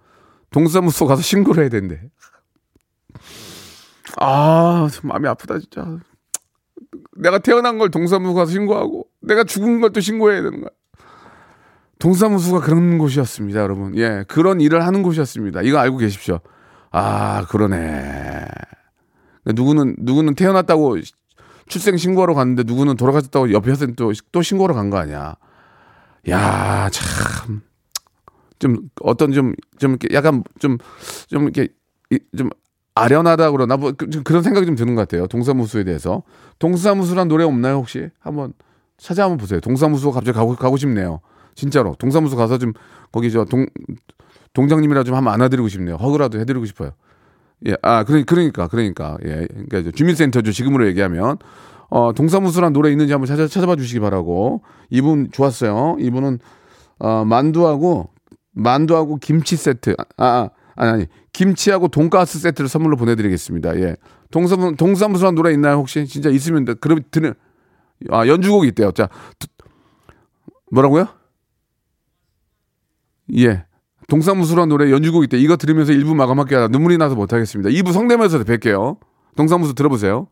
동사무소 0.52 1.08
가서 1.08 1.24
신고를 1.24 1.64
해야 1.64 1.70
된대. 1.70 2.00
아, 4.18 4.88
마음이 5.04 5.28
아프다, 5.28 5.60
진짜. 5.60 5.98
내가 7.18 7.40
태어난 7.40 7.78
걸 7.78 7.90
동사무소 7.90 8.34
가서 8.34 8.52
신고하고 8.52 9.08
내가 9.22 9.44
죽은 9.44 9.82
걸 9.82 9.92
또 9.92 10.00
신고해야 10.02 10.42
되는 10.42 10.62
거야. 10.62 10.70
동사무소가 12.00 12.62
그런 12.62 12.98
곳이었습니다, 12.98 13.60
여러분. 13.60 13.96
예, 13.98 14.24
그런 14.28 14.62
일을 14.62 14.86
하는 14.86 15.04
곳이었습니다. 15.04 15.62
이거 15.64 15.78
알고 15.80 15.98
계십시오. 15.98 16.40
아, 16.92 17.46
그러네. 17.50 18.46
누구는 19.46 19.96
누구는 20.00 20.36
태어났다고 20.36 20.98
출생 21.68 21.98
신고하러 21.98 22.34
갔는데 22.34 22.64
누구는 22.64 22.96
돌아가셨다고 22.96 23.52
옆에 23.52 23.72
회사는 23.72 23.96
또, 23.96 24.12
또 24.32 24.42
신고하러 24.42 24.74
간 24.74 24.90
거 24.90 24.98
아니야. 24.98 25.36
야, 26.30 26.90
참. 26.90 27.62
좀 28.60 28.90
어떤 29.02 29.32
좀 29.32 29.54
좀 29.80 29.92
이렇게 29.92 30.10
약간 30.14 30.44
좀 30.60 30.78
좀 31.28 31.44
이렇게 31.44 31.70
좀 32.38 32.50
아련하다 33.04 33.52
그러나 33.52 33.78
뭐 33.78 33.94
그, 33.98 34.08
그런 34.24 34.44
생각이 34.44 34.66
좀 34.66 34.76
드는 34.76 34.96
것 34.96 35.02
같아요. 35.02 35.28
동사무소에 35.28 35.84
대해서. 35.84 36.24
동사무소란 36.60 37.28
노래 37.28 37.44
없나요 37.44 37.76
혹시? 37.78 38.10
한번 38.20 38.54
찾아 38.98 39.24
한번 39.24 39.38
보세요. 39.38 39.60
동사무소 39.60 40.12
갑자기 40.12 40.38
가고 40.38 40.56
가고 40.56 40.78
싶네요. 40.78 41.22
진짜로 41.56 41.96
동사무소 42.00 42.36
가서 42.38 42.58
좀 42.58 42.74
거기 43.12 43.32
저 43.32 43.46
동 43.46 43.66
동장님이라 44.54 45.04
좀 45.04 45.16
한번 45.16 45.34
안아드리고 45.34 45.68
싶네요. 45.68 45.96
허그라도 45.96 46.40
해드리고 46.40 46.66
싶어요. 46.66 46.92
예, 47.68 47.76
아 47.82 48.04
그러, 48.04 48.24
그러니까 48.26 48.68
그러니까 48.68 49.18
예, 49.26 49.48
그러니까 49.70 49.92
주민센터죠 49.92 50.52
지금으로 50.52 50.88
얘기하면 50.88 51.38
어 51.90 52.14
동사무소란 52.14 52.74
노래 52.74 52.92
있는지 52.92 53.14
한번 53.14 53.28
찾아 53.28 53.48
찾아봐 53.48 53.76
주시기 53.76 54.00
바라고 54.00 54.64
이분 54.90 55.30
좋았어요. 55.32 55.98
이분은 56.00 56.40
어 57.00 57.26
만두하고 57.26 58.10
만두하고 58.54 59.18
김치 59.18 59.56
세트 59.56 59.96
아, 60.18 60.26
아 60.26 60.50
아니, 60.76 60.92
아니, 60.92 61.06
김치하고 61.34 61.88
돈가스 61.88 62.40
세트를 62.40 62.68
선물로 62.70 62.98
보내드리겠습니다. 62.98 63.80
예. 63.82 63.96
동사무, 64.32 64.76
동사무소한 64.76 65.36
노래 65.36 65.54
있나요, 65.54 65.76
혹시? 65.78 66.06
진짜 66.06 66.30
있으면, 66.30 66.66
그럼 66.80 67.02
드는, 67.12 67.34
아, 68.10 68.28
연주곡이 68.28 68.68
있대요. 68.70 68.92
자, 68.92 69.10
뭐라고요? 70.72 71.08
예. 73.38 73.66
동사무소란 74.08 74.70
노래 74.70 74.92
연주곡 74.92 75.24
있대. 75.26 75.38
이거 75.38 75.56
들으면서 75.56 75.94
1부 75.94 76.16
마감할게요. 76.16 76.68
눈물이 76.70 76.98
나서 76.98 77.16
못하겠습니다. 77.16 77.70
2부 77.70 77.94
성대모사에서 77.94 78.44
뵐게요. 78.44 78.98
동사무소 79.36 79.74
들어보세요. 79.74 80.28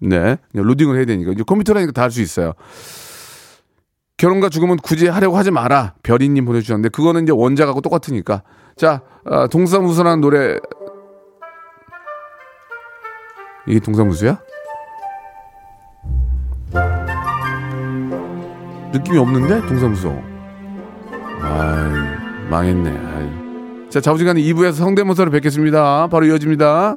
네. 0.00 0.36
로딩을 0.52 0.96
해야 0.96 1.04
되니까. 1.04 1.32
이제 1.32 1.42
컴퓨터라니까 1.42 1.92
다 1.92 2.02
할 2.02 2.10
수 2.10 2.22
있어요. 2.22 2.54
결혼과 4.16 4.48
죽음은 4.48 4.78
굳이 4.78 5.08
하려고 5.08 5.36
하지 5.36 5.50
마라. 5.50 5.94
별이님 6.02 6.46
보내주셨는데, 6.46 6.88
그거는 6.88 7.24
이제 7.24 7.32
원작하고 7.32 7.80
똑같으니까. 7.82 8.42
자, 8.76 9.02
어, 9.24 9.46
동사무소라는 9.48 10.20
노래. 10.20 10.58
이게 13.66 13.78
동사무소야? 13.80 14.40
느낌이 18.92 19.18
없는데? 19.18 19.66
동사무소. 19.66 20.22
아이, 21.42 22.48
망했네. 22.48 22.90
아이. 22.90 23.90
자, 23.90 24.00
자부지간 24.00 24.36
2부에서 24.36 24.72
성대모사를 24.72 25.30
뵙겠습니다. 25.30 26.08
바로 26.08 26.24
이어집니다. 26.26 26.96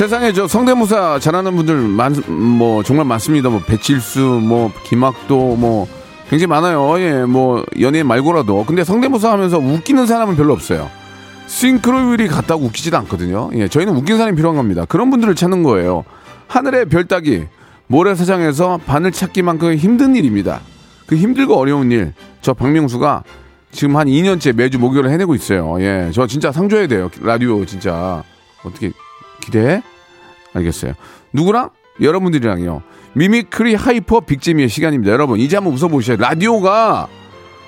세상에 0.00 0.32
저 0.32 0.48
성대모사 0.48 1.18
잘하는 1.18 1.54
분들 1.56 1.76
많, 1.76 2.14
뭐 2.26 2.82
정말 2.82 3.04
많습니다. 3.04 3.50
뭐 3.50 3.60
배칠수, 3.60 4.40
뭐 4.42 4.72
김학도, 4.84 5.56
뭐 5.56 5.86
굉장히 6.30 6.46
많아요. 6.46 6.98
예, 7.00 7.26
뭐 7.26 7.66
연예인 7.78 8.06
말고라도. 8.06 8.64
근데 8.64 8.82
성대모사 8.82 9.30
하면서 9.30 9.58
웃기는 9.58 10.06
사람은 10.06 10.36
별로 10.36 10.54
없어요. 10.54 10.88
싱크로율이 11.48 12.28
같다고 12.28 12.64
웃기지도 12.64 12.96
않거든요. 12.96 13.50
예, 13.52 13.68
저희는 13.68 13.94
웃긴 13.94 14.16
사람이 14.16 14.36
필요한 14.36 14.56
겁니다. 14.56 14.86
그런 14.86 15.10
분들을 15.10 15.34
찾는 15.34 15.64
거예요. 15.64 16.04
하늘의 16.48 16.86
별 16.86 17.04
따기, 17.04 17.44
모래사장에서 17.86 18.80
바늘 18.86 19.12
찾기만큼 19.12 19.74
힘든 19.74 20.16
일입니다. 20.16 20.62
그 21.04 21.14
힘들고 21.14 21.58
어려운 21.58 21.92
일, 21.92 22.14
저 22.40 22.54
박명수가 22.54 23.22
지금 23.70 23.98
한 23.98 24.06
2년째 24.06 24.54
매주 24.54 24.78
목요일에 24.78 25.10
해내고 25.10 25.34
있어요. 25.34 25.76
예, 25.80 26.10
저 26.14 26.26
진짜 26.26 26.52
상 26.52 26.70
줘야 26.70 26.86
돼요. 26.86 27.10
라디오 27.20 27.66
진짜 27.66 28.22
어떻게 28.64 28.92
기대해? 29.40 29.82
알겠어요. 30.54 30.94
누구랑? 31.32 31.70
여러분들이랑요. 32.00 32.82
mimicry 33.14 33.74
hyper 33.74 34.20
big재미의 34.20 34.68
시간입니다. 34.68 35.12
여러분, 35.12 35.38
이제 35.38 35.56
한번 35.56 35.74
웃어보셔요. 35.74 36.16
라디오가 36.18 37.08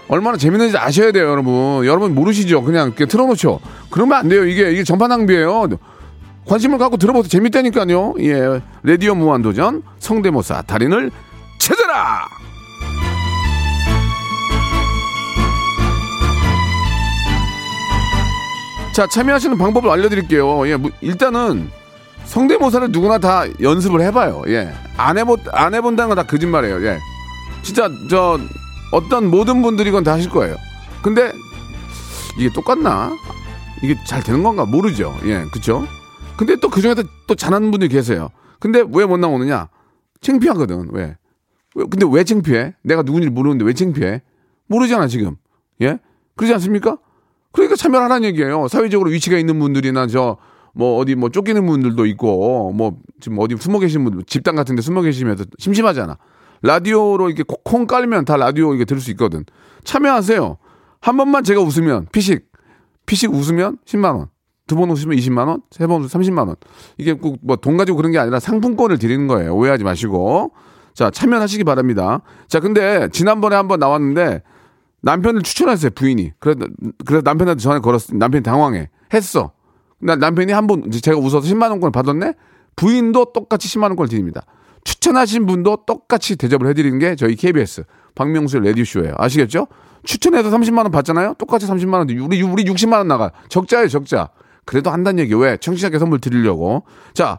얼마나 0.09 0.37
재밌는지 0.37 0.77
아셔야 0.79 1.13
돼요, 1.13 1.29
여러분. 1.29 1.85
여러분 1.87 2.15
모르시죠? 2.15 2.63
그냥 2.63 2.89
이렇게 2.89 3.07
틀어놓죠. 3.07 3.61
그러면 3.91 4.19
안 4.19 4.29
돼요. 4.29 4.45
이게, 4.45 4.71
이게 4.71 4.85
전파 4.85 5.09
낭비예요. 5.09 5.69
관심을 6.47 6.79
갖고 6.79 6.97
들어보세요. 6.97 7.29
재밌다니까요. 7.29 8.15
예. 8.21 8.61
라디오 8.83 9.15
무한도전 9.15 9.83
성대모사 9.99 10.63
달인을 10.63 11.11
찾아라! 11.59 12.27
자, 18.93 19.07
참여하시는 19.07 19.57
방법을 19.57 19.89
알려드릴게요. 19.91 20.69
예, 20.69 20.77
무- 20.77 20.91
일단은 21.01 21.71
성대모사를 22.33 22.89
누구나 22.93 23.19
다 23.19 23.45
연습을 23.61 24.01
해봐요. 24.01 24.43
예. 24.47 24.73
안 24.97 25.19
해본, 25.19 25.41
안 25.53 25.75
해본다는 25.75 26.09
건 26.09 26.17
다 26.17 26.23
거짓말이에요. 26.27 26.83
예. 26.87 26.99
진짜, 27.63 27.91
저, 28.09 28.41
어떤 28.91 29.27
모든 29.31 29.61
분들이 29.61 29.91
이건 29.91 30.03
다 30.03 30.13
하실 30.15 30.31
거예요. 30.31 30.57
근데, 31.03 31.31
이게 32.39 32.49
똑같나? 32.55 33.13
이게 33.83 33.97
잘 34.07 34.23
되는 34.23 34.43
건가? 34.43 34.65
모르죠. 34.65 35.15
예, 35.27 35.45
그쵸? 35.53 35.87
근데 36.39 36.57
또 36.57 36.71
그중에서 36.71 37.03
또 37.27 37.35
잘하는 37.35 37.71
분들이 37.71 37.91
계세요. 37.91 38.31
근데 38.59 38.83
왜 38.91 39.05
못 39.05 39.19
나오느냐? 39.19 39.69
창피하거든. 40.23 40.89
왜? 40.93 41.15
왜- 41.75 41.85
근데 41.91 42.07
왜 42.11 42.25
창피해? 42.25 42.75
내가 42.83 43.03
누군지 43.03 43.29
모르는데 43.29 43.67
왜 43.67 43.75
창피해? 43.75 44.23
모르잖아, 44.69 45.07
지금. 45.07 45.37
예? 45.83 45.99
그러지 46.37 46.55
않습니까? 46.55 46.97
그러니까 47.53 47.77
참여를 47.77 48.05
하라는 48.07 48.25
얘기예요. 48.29 48.69
사회적으로 48.69 49.11
위치가 49.11 49.37
있는 49.37 49.59
분들이나 49.59 50.07
저 50.07 50.39
뭐 50.75 50.99
어디 50.99 51.15
뭐 51.15 51.29
쫓기는 51.29 51.65
분들도 51.67 52.07
있고 52.07 52.73
뭐 52.73 52.97
지금 53.21 53.39
어디 53.39 53.57
숨어 53.57 53.79
계신 53.79 54.05
분들 54.05 54.25
집단 54.25 54.57
같은 54.57 54.75
데 54.77 54.83
숨어 54.83 55.03
계시면서 55.03 55.45
심심하잖아. 55.59 56.17
라디오로 56.63 57.29
이렇게 57.29 57.45
콩 57.65 57.87
깔면 57.87 58.25
다 58.25 58.37
라디오 58.37 58.75
이게 58.75 58.85
들을 58.85 59.01
수 59.01 59.11
있거든. 59.13 59.45
참여하세요. 59.85 60.57
한 61.01 61.17
번만 61.17 61.43
제가 61.45 61.61
웃으면 61.61 62.07
피식 62.13 62.47
피식 63.07 63.33
웃으면 63.33 63.79
10만 63.85 64.17
원. 64.17 64.29
두 64.69 64.77
번 64.77 64.91
웃으면 64.91 65.19
20만 65.19 65.49
원, 65.49 65.61
세 65.71 65.87
번 65.87 66.03
웃으면 66.03 66.09
30만 66.25 66.47
원. 66.47 66.55
이게 66.97 67.13
꼭 67.15 67.39
뭐 67.43 67.57
돈 67.57 67.77
가지고 67.77 67.97
그런 67.97 68.13
게 68.13 68.19
아니라 68.19 68.39
상품권을 68.39 68.99
드리는 68.99 69.27
거예요. 69.27 69.55
오해하지 69.55 69.83
마시고. 69.85 70.53
자, 70.95 71.11
참여하시기 71.11 71.65
바랍니다. 71.65 72.21
자, 72.49 72.61
근데 72.61 73.09
지난번에 73.13 73.57
한번 73.57 73.81
나왔는데 73.81 74.43
남편을 75.03 75.43
추천했어요, 75.43 75.91
부인이. 75.95 76.33
그래서, 76.39 76.61
그래서 77.05 77.23
남편한테 77.25 77.61
전화 77.61 77.81
걸었어. 77.81 78.15
남편이 78.15 78.43
당황해. 78.45 78.89
했어. 79.13 79.53
나 80.03 80.17
남편이 80.17 80.53
한 80.53 80.67
번, 80.67 80.91
제가 80.91 81.17
웃어서 81.17 81.41
10만 81.41 81.71
원권을 81.71 81.93
받았네? 81.93 82.35
부인도 82.77 83.33
똑같이 83.33 83.69
10만 83.69 83.85
원권을 83.85 84.09
드립니다. 84.09 84.43
추천하신 84.85 85.47
분도 85.47 85.85
똑같이 85.87 86.37
대접을 86.37 86.67
해드리는 86.69 86.99
게 86.99 87.15
저희 87.15 87.37
KBS 87.37 87.85
박명수의 88.15 88.65
레디쇼예요. 88.65 89.15
아시겠죠? 89.17 89.69
추천해서 90.05 90.51
30만 90.51 90.79
원 90.79 90.91
받잖아요? 90.91 91.35
똑같이 91.39 91.67
30만 91.67 91.95
원. 91.95 92.11
우리, 92.11 92.43
우리 92.43 92.65
60만 92.65 92.95
원 92.95 93.09
나가. 93.09 93.31
적자예요, 93.49 93.89
적자. 93.89 94.31
그래도 94.65 94.91
한다는 94.91 95.23
얘기. 95.23 95.35
왜? 95.35 95.57
청취자께 95.57 95.99
선물 96.01 96.19
드리려고. 96.19 96.83
자, 97.15 97.39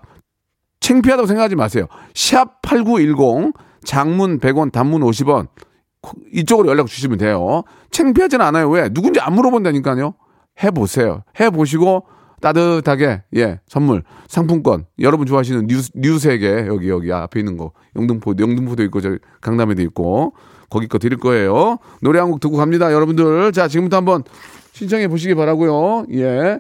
창피하다고 0.80 1.28
생각하지 1.28 1.56
마세요. 1.56 1.88
샵 2.13 2.62
8910, 2.62 3.54
장문 3.84 4.39
100원, 4.39 4.71
단문 4.71 5.02
50원. 5.02 5.47
이쪽으로 6.34 6.69
연락 6.69 6.88
주시면 6.88 7.17
돼요. 7.17 7.63
창피하지는 7.91 8.45
않아요. 8.45 8.69
왜? 8.69 8.89
누군지 8.89 9.19
안 9.19 9.34
물어본다니까요. 9.34 10.13
해보세요. 10.63 11.23
해보시고 11.39 12.06
따뜻하게 12.44 13.24
예 13.38 13.62
선물 13.68 14.04
상품권 14.28 14.86
여러분 15.00 15.26
좋아하시는 15.26 15.66
new 15.68 15.80
new세계 15.96 16.68
여기 16.68 16.90
여기 16.90 17.12
앞에 17.14 17.40
있는 17.40 17.56
거 17.56 17.72
영등포 17.96 18.36
영등포도 18.38 18.84
있고 18.84 19.00
저 19.00 19.18
강남에도 19.40 19.82
있고 19.84 20.34
거기 20.70 20.88
거 20.88 20.98
드릴 20.98 21.18
거예요. 21.20 21.78
노래 22.02 22.20
한 22.20 22.30
곡 22.32 22.40
듣고 22.42 22.58
갑니다, 22.58 22.92
여러분들. 22.92 23.52
자 23.54 23.68
지금부터 23.68 23.98
한번 23.98 24.24
신청해 24.74 25.08
보시기 25.08 25.36
바라고요. 25.36 26.06
예. 26.14 26.60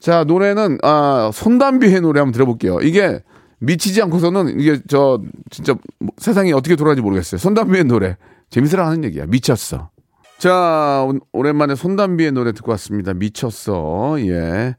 자 0.00 0.22
노래는 0.24 0.78
아 0.82 1.30
손담비의 1.32 2.00
노래 2.02 2.20
한번 2.20 2.32
들어볼게요. 2.32 2.78
이게 2.82 3.20
미치지 3.58 4.00
않고서는 4.02 4.60
이게 4.60 4.78
저 4.86 5.20
진짜 5.50 5.74
뭐 5.98 6.10
세상이 6.18 6.52
어떻게 6.52 6.76
돌아가는지 6.76 7.02
모르겠어요. 7.02 7.38
손담비의 7.38 7.84
노래 7.84 8.16
재밌으라 8.50 8.86
하는 8.86 9.02
얘기야. 9.04 9.24
미쳤어. 9.26 9.90
자, 10.38 11.04
오- 11.08 11.18
오랜만에 11.32 11.74
손담비의 11.74 12.32
노래 12.32 12.52
듣고 12.52 12.70
왔습니다. 12.72 13.12
미쳤어. 13.14 14.16
예. 14.20 14.76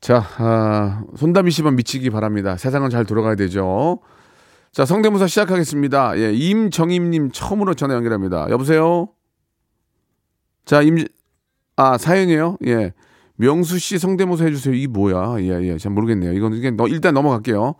자, 0.00 0.26
아, 0.38 1.04
손담비 1.16 1.50
씨만 1.52 1.76
미치기 1.76 2.10
바랍니다. 2.10 2.56
세상은 2.56 2.90
잘 2.90 3.04
돌아가야 3.04 3.36
되죠. 3.36 4.00
자, 4.72 4.84
성대모사 4.84 5.28
시작하겠습니다. 5.28 6.18
예, 6.18 6.32
임정임님 6.32 7.30
처음으로 7.30 7.74
전화 7.74 7.94
연결합니다. 7.94 8.48
여보세요? 8.50 9.08
자, 10.64 10.82
임, 10.82 10.96
아, 11.76 11.96
사연이에요? 11.96 12.58
예. 12.66 12.92
명수 13.36 13.78
씨 13.78 13.98
성대모사 13.98 14.44
해주세요. 14.44 14.74
이게 14.74 14.86
뭐야? 14.88 15.36
예, 15.40 15.62
예. 15.62 15.78
잘 15.78 15.92
모르겠네요. 15.92 16.32
이건 16.32 16.54
이게 16.54 16.70
너- 16.72 16.88
일단 16.88 17.14
넘어갈게요. 17.14 17.76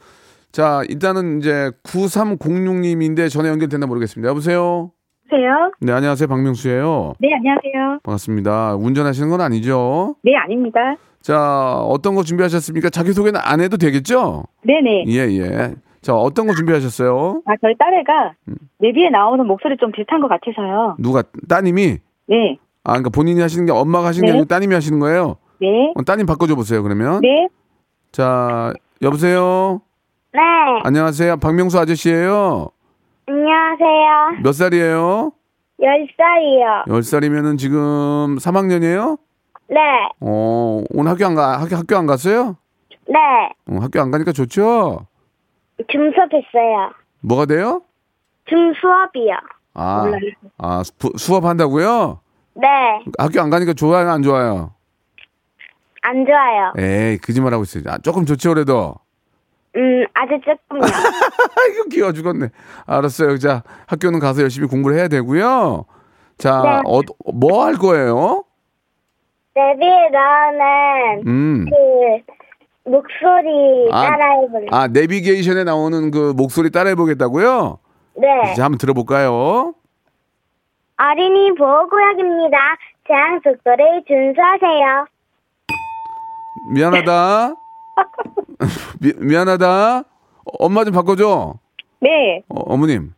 자, 0.52 0.82
일단은 0.88 1.40
이제 1.40 1.72
9306님인데 1.82 3.28
전화 3.28 3.48
연결됐나 3.50 3.86
모르겠습니다. 3.86 4.28
여보세요? 4.30 4.92
여보세요? 5.34 5.72
네, 5.80 5.92
안녕하세요. 5.92 6.28
박명수예요. 6.28 7.14
네, 7.18 7.34
안녕하세요. 7.34 7.98
반갑습니다. 8.04 8.76
운전하시는 8.76 9.28
건 9.28 9.40
아니죠? 9.40 10.14
네, 10.22 10.36
아닙니다. 10.36 10.96
자, 11.20 11.74
어떤 11.80 12.14
거 12.14 12.22
준비하셨습니까? 12.22 12.90
자기소개는 12.90 13.40
안 13.42 13.60
해도 13.60 13.76
되겠죠? 13.76 14.44
네네. 14.62 15.04
예, 15.08 15.18
예. 15.38 15.74
자, 16.02 16.14
어떤 16.14 16.46
거 16.46 16.54
준비하셨어요? 16.54 17.42
아, 17.46 17.54
저희 17.60 17.74
딸애가 17.76 18.34
음. 18.48 18.54
내비에 18.78 19.10
나오는 19.10 19.44
목소리 19.46 19.76
좀 19.78 19.90
비슷한 19.90 20.20
것 20.20 20.28
같아서요. 20.28 20.96
누가, 20.98 21.22
따님이? 21.48 21.98
네. 22.28 22.58
아, 22.84 22.92
그러니까 22.92 23.10
본인이 23.10 23.40
하시는 23.40 23.66
게 23.66 23.72
엄마가 23.72 24.08
하시는 24.08 24.26
게 24.26 24.32
네. 24.32 24.38
아니고 24.38 24.48
따님이 24.48 24.74
하시는 24.74 24.98
거예요? 25.00 25.36
네. 25.60 25.92
어, 25.96 26.02
따님 26.02 26.26
바꿔줘 26.26 26.54
보세요, 26.54 26.82
그러면. 26.82 27.20
네. 27.22 27.48
자, 28.12 28.72
여보세요? 29.02 29.80
네, 30.32 30.40
안녕하세요. 30.84 31.36
박명수 31.38 31.78
아저씨예요 31.78 32.68
안녕하세요. 33.26 34.42
몇 34.42 34.52
살이에요? 34.52 35.32
열 35.82 36.08
살이요. 36.16 36.84
10살이면은 36.86 37.58
지금 37.58 38.36
3학년이에요? 38.36 39.18
네, 39.68 39.80
어, 40.20 40.84
오늘 40.90 41.10
학교 41.10 41.26
안 41.26 41.34
가, 41.34 41.58
학교, 41.60 41.74
학교 41.76 41.96
안 41.96 42.06
갔어요? 42.06 42.56
네. 43.08 43.18
어, 43.66 43.78
학교 43.80 44.00
안 44.00 44.10
가니까 44.10 44.32
좋죠? 44.32 45.06
줌 45.90 46.12
수업했어요. 46.14 46.92
뭐가 47.22 47.46
돼요? 47.46 47.82
줌 48.48 48.72
수업이요. 48.80 49.34
아, 49.74 50.04
아 50.58 50.82
수, 50.84 50.92
수업 51.16 51.44
한다고요? 51.44 52.20
네, 52.54 52.66
학교 53.18 53.40
안 53.40 53.50
가니까 53.50 53.72
좋아요, 53.72 54.10
안 54.10 54.22
좋아요? 54.22 54.72
안 56.02 56.26
좋아요. 56.26 56.72
에이, 56.78 57.18
거짓말하고 57.18 57.62
있어요. 57.64 57.84
아, 57.88 57.98
조금 57.98 58.26
좋죠, 58.26 58.50
그래도. 58.50 58.94
음, 59.76 60.04
아주 60.14 60.38
조금요. 60.44 60.80
아이고, 61.60 61.88
귀여워 61.90 62.12
죽었네. 62.12 62.48
알았어요. 62.86 63.38
자, 63.38 63.62
학교는 63.86 64.20
가서 64.20 64.42
열심히 64.42 64.68
공부를 64.68 64.96
해야 64.96 65.08
되고요. 65.08 65.84
자, 66.38 66.62
네. 66.62 66.80
어, 66.86 67.00
뭐 67.32 67.64
할 67.64 67.74
거예요? 67.74 68.44
내비에 69.54 70.10
나오는 70.10 71.22
음. 71.26 71.64
그 71.70 72.90
목소리 72.90 73.88
아, 73.92 74.10
따라해볼래. 74.10 74.66
아, 74.70 74.88
내비게이션에 74.88 75.64
나오는 75.64 76.10
그 76.10 76.32
목소리 76.36 76.70
따라해보겠다고요? 76.70 77.78
네. 78.16 78.52
이제 78.52 78.62
한번 78.62 78.78
들어볼까요? 78.78 79.74
어린이 80.96 81.54
보호구역입니다. 81.56 82.56
제한 83.06 83.40
속도를 83.44 84.02
준수하세요. 84.06 85.06
미안하다. 86.72 87.54
미, 89.00 89.12
미안하다. 89.18 89.98
어, 90.00 90.04
엄마 90.58 90.84
좀 90.84 90.92
바꿔줘. 90.94 91.54
네. 92.00 92.42
어, 92.48 92.60
어머님, 92.66 93.12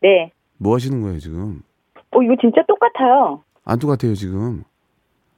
네. 0.00 0.30
뭐 0.58 0.74
하시는 0.74 1.00
거예요, 1.02 1.18
지금? 1.18 1.62
어, 2.10 2.22
이거 2.22 2.34
진짜 2.40 2.62
똑같아요. 2.66 3.42
안 3.64 3.78
똑같아요, 3.78 4.14
지금. 4.14 4.64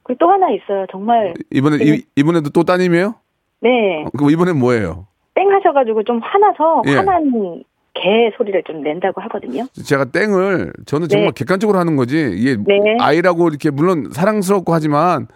그리고 0.03 0.17
또 0.19 0.29
하나 0.31 0.49
있어요. 0.51 0.85
정말. 0.91 1.33
이번에, 1.51 1.77
이, 1.83 2.03
이번에도 2.15 2.49
또 2.49 2.63
따님이에요? 2.63 3.15
네. 3.61 4.03
어, 4.05 4.09
그럼 4.11 4.31
이번엔 4.31 4.57
뭐예요? 4.57 5.07
땡 5.35 5.51
하셔가지고 5.51 6.03
좀 6.03 6.19
화나서 6.19 6.81
예. 6.87 6.95
화난 6.95 7.63
개 7.93 8.31
소리를 8.37 8.63
좀 8.63 8.81
낸다고 8.81 9.21
하거든요. 9.21 9.65
제가 9.85 10.05
땡을 10.05 10.73
저는 10.85 11.07
정말 11.07 11.29
네. 11.29 11.33
객관적으로 11.35 11.79
하는 11.79 11.95
거지 11.95 12.31
이게 12.35 12.55
네. 12.55 12.97
아이라고 12.99 13.47
이렇게 13.47 13.69
물론 13.71 14.09
사랑스럽고 14.11 14.73
하지만 14.73 15.27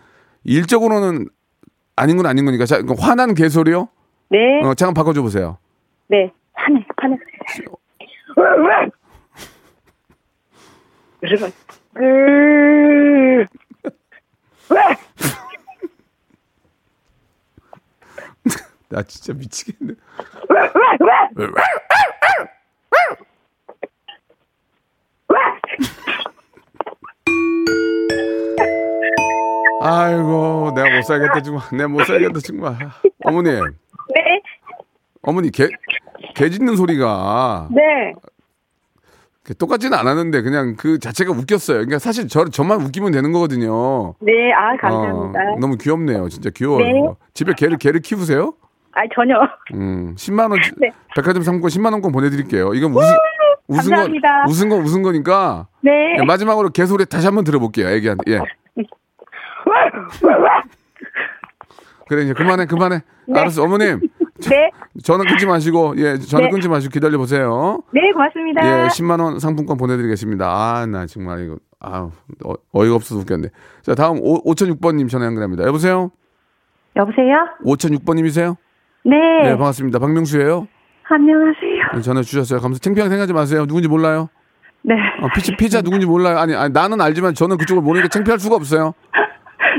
일적으로는 0.43 1.27
아닌 1.95 2.17
건 2.17 2.25
아닌 2.25 2.45
거니까 2.45 2.65
자, 2.65 2.81
화난 2.99 3.33
개 3.33 3.49
소리요? 3.49 3.89
네. 4.31 4.61
어, 4.63 4.73
잠깐 4.75 4.93
바꿔줘 4.93 5.21
보세요. 5.21 5.57
네. 6.07 6.31
화내. 6.53 6.85
여러분. 11.23 11.51
그, 11.93 13.45
나 18.87 19.03
진짜 19.03 19.33
미치겠네. 19.33 19.95
아이고 29.81 30.71
내가 30.75 30.95
못 30.95 31.01
살겠다 31.03 31.41
정말 31.41 31.63
내가 31.71 31.87
못 31.89 32.05
살겠다 32.05 32.39
정말 32.39 32.77
어머니 33.25 33.51
네. 33.51 33.59
어머니 35.23 35.51
개, 35.51 35.67
개 36.35 36.49
짖는 36.49 36.75
소리가 36.75 37.69
네. 37.71 38.13
똑같지는 39.57 39.97
않았는데 39.97 40.41
그냥 40.41 40.75
그 40.77 40.99
자체가 40.99 41.31
웃겼어요. 41.31 41.77
그러니까 41.77 41.99
사실 41.99 42.27
저 42.27 42.45
저만 42.45 42.81
웃기면 42.81 43.11
되는 43.11 43.31
거거든요. 43.31 44.13
네. 44.19 44.51
아, 44.53 44.75
감사합니다. 44.77 45.39
어, 45.39 45.57
너무 45.59 45.77
귀엽네요. 45.77 46.29
진짜 46.29 46.49
귀여워요. 46.49 46.85
네. 46.85 46.91
집에 47.33 47.53
개를 47.55 47.77
개를 47.77 48.01
키우세요? 48.01 48.53
아, 48.93 49.01
전혀. 49.13 49.35
음, 49.73 50.15
10만 50.15 50.51
원 50.51 50.59
네. 50.77 50.91
백화점 51.15 51.43
상품권 51.43 51.69
10만 51.69 51.91
원권 51.93 52.11
보내드릴게요. 52.11 52.73
이건 52.73 52.91
웃은 52.91 53.01
거 53.01 53.17
감사합니다. 53.75 54.45
웃은 54.47 54.69
거 54.69 54.75
웃은 54.75 55.01
거니까 55.01 55.67
네. 55.81 56.17
예, 56.19 56.23
마지막으로 56.25 56.69
개 56.69 56.85
소리 56.85 57.05
다시 57.05 57.25
한번 57.25 57.43
들어볼게요. 57.43 57.87
애기한테. 57.89 58.31
예. 58.31 58.39
그래 62.07 62.23
이제 62.23 62.33
그만해 62.33 62.65
그만해. 62.65 63.01
알았어 63.33 63.63
어머님 63.63 64.01
네. 64.49 64.71
전화 65.03 65.23
끊지 65.23 65.45
마시고 65.45 65.93
예 65.97 66.17
전화 66.17 66.45
네. 66.45 66.51
끊지 66.51 66.67
마시고 66.67 66.91
기다려 66.91 67.17
보세요. 67.17 67.81
네, 67.93 68.11
고맙습니다. 68.11 68.61
예 68.65 68.87
10만 68.87 69.21
원 69.21 69.39
상품권 69.39 69.77
보내드리겠습니다. 69.77 70.45
아 70.47 70.85
나 70.85 71.05
정말 71.05 71.45
이거 71.45 71.57
아 71.79 72.09
어, 72.45 72.53
어이가 72.73 72.95
없어서 72.95 73.21
웃겼네. 73.21 73.49
자 73.83 73.95
다음 73.95 74.17
5 74.21 74.43
5006번님 74.43 75.09
전화 75.09 75.25
연결합니다. 75.25 75.63
여보세요? 75.65 76.11
여보세요? 76.95 77.35
5006번님이세요? 77.65 78.55
네. 79.05 79.15
네 79.43 79.49
반갑습니다. 79.57 79.99
박명수예요. 79.99 80.67
안녕하세요. 81.09 81.83
네, 81.95 82.01
전화 82.01 82.21
주셨어요. 82.21 82.59
감사. 82.61 82.79
창피하게 82.79 83.09
생각하지 83.09 83.33
마세요. 83.33 83.65
누군지 83.65 83.87
몰라요. 83.89 84.29
네. 84.83 84.95
어, 85.21 85.27
피자, 85.35 85.55
피자 85.57 85.81
누군지 85.81 86.05
몰라요. 86.05 86.37
아니, 86.39 86.55
아니, 86.55 86.71
나는 86.73 87.01
알지만 87.01 87.33
저는 87.33 87.57
그쪽을 87.57 87.83
모르니까 87.83 88.07
창피할 88.07 88.39
수가 88.39 88.55
없어요. 88.55 88.93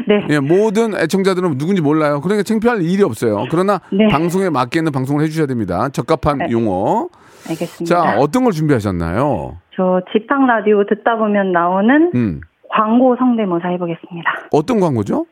네. 0.06 0.26
예, 0.30 0.40
모든 0.40 0.94
애청자들은 0.94 1.58
누군지 1.58 1.82
몰라요. 1.82 2.20
그러니까 2.20 2.42
창피할 2.42 2.82
일이 2.82 3.02
없어요. 3.02 3.44
그러나 3.50 3.80
네. 3.92 4.08
방송에 4.08 4.50
맞게 4.50 4.80
있는 4.80 4.92
방송을 4.92 5.22
해주셔야 5.24 5.46
됩니다. 5.46 5.88
적합한 5.88 6.38
네. 6.38 6.50
용어. 6.50 7.08
알겠습니다. 7.48 7.84
자, 7.94 8.18
어떤 8.18 8.44
걸 8.44 8.52
준비하셨나요? 8.52 9.58
저 9.74 10.00
지팡 10.12 10.46
라디오 10.46 10.84
듣다 10.86 11.16
보면 11.16 11.52
나오는 11.52 12.10
음, 12.14 12.40
광고 12.68 13.16
성대모사 13.16 13.68
해보겠습니다. 13.68 14.30
어떤 14.52 14.80
광고죠? 14.80 15.26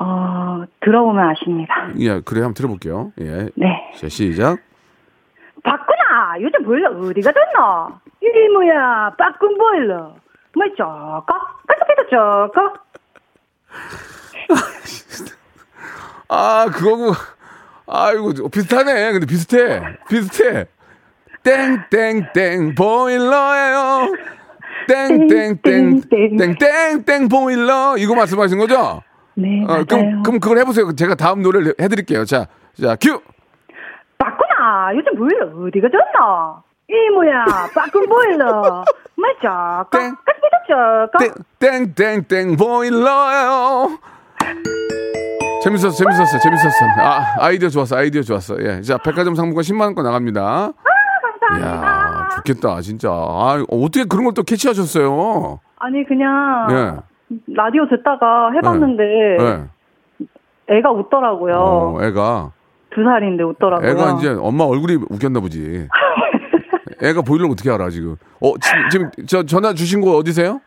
어, 0.00 0.64
들어보면 0.80 1.28
아십니다. 1.30 1.90
예, 1.98 2.20
그래 2.20 2.40
한번 2.40 2.54
들어볼게요. 2.54 3.12
예, 3.20 3.48
네. 3.54 3.92
자 3.96 4.08
시작. 4.08 4.58
박구나! 5.62 6.40
요즘 6.40 6.64
보일러 6.64 6.90
어디가 6.90 7.32
됐나? 7.32 8.00
이게 8.22 8.48
뭐야, 8.48 9.12
빠꾼 9.18 9.58
보일러. 9.58 10.14
뭐, 10.54 10.64
저거? 10.76 11.26
계속해서 11.68 12.08
저거? 12.10 12.72
아, 16.28 16.66
그거고. 16.72 17.12
아이고, 17.86 18.48
비슷하네. 18.50 19.12
근데 19.12 19.26
비슷해. 19.26 19.82
비슷해. 20.08 20.66
땡땡땡 21.42 22.74
보일러예요. 22.74 24.12
땡땡땡 24.86 26.02
땡땡땡 26.58 27.28
보일러 27.28 27.96
이거 27.96 28.14
말씀하신 28.14 28.58
거죠? 28.58 29.02
네, 29.34 29.64
어. 29.66 29.84
그럼 29.88 30.22
그럼 30.22 30.40
그걸 30.40 30.58
해보세요. 30.58 30.94
제가 30.94 31.14
다음 31.14 31.42
노래를 31.42 31.74
해드릴게요. 31.80 32.24
자, 32.24 32.46
자, 32.80 32.96
큐. 33.00 33.20
박구나! 34.18 34.90
요즘 34.94 35.16
보일러 35.16 35.46
어디가 35.66 35.88
됐나? 35.88 36.62
이 36.88 37.10
뭐야, 37.14 37.44
빠꾼 37.74 38.06
보일러. 38.06 38.84
뭐, 39.20 39.30
저거? 39.42 39.98
땡. 39.98 40.14
저거? 40.68 41.34
땡땡땡땡 41.58 42.56
보일러예요. 42.56 43.98
재밌었어, 45.62 45.90
재밌었어, 45.90 46.38
재밌었어. 46.38 46.84
아, 47.00 47.22
아이디어 47.40 47.68
좋았어, 47.68 47.96
아이디어 47.96 48.22
좋았어. 48.22 48.56
예, 48.60 48.80
자, 48.80 48.96
백화점 48.98 49.34
상품권 49.34 49.62
10만 49.62 49.80
원권 49.82 50.04
나갑니다. 50.04 50.72
감사합니다. 51.40 51.68
야, 51.68 52.28
좋겠다, 52.36 52.80
진짜. 52.80 53.10
아, 53.10 53.62
어떻게 53.70 54.04
그런 54.04 54.24
걸 54.24 54.32
또 54.34 54.42
캐치하셨어요? 54.42 55.60
아니, 55.78 56.04
그냥. 56.06 56.68
예, 56.70 56.94
라디오 57.54 57.86
듣다가 57.88 58.50
해봤는데 58.52 59.02
예. 59.40 60.76
애가 60.76 60.90
웃더라고요. 60.92 61.54
어, 61.56 62.02
애가. 62.04 62.52
두 62.92 63.04
살인데 63.04 63.44
웃더라고요. 63.44 63.88
애가 63.88 64.12
이제 64.18 64.30
엄마 64.30 64.64
얼굴이 64.64 64.98
웃겼나 65.10 65.40
보지. 65.40 65.88
애가 67.02 67.22
보일러 67.22 67.48
어떻게 67.48 67.70
알아 67.70 67.90
지금? 67.90 68.16
어 68.40 68.52
지금, 68.58 69.10
지금 69.10 69.26
저 69.26 69.42
전화 69.44 69.72
주신 69.72 70.00
곳 70.00 70.16
어디세요? 70.16 70.60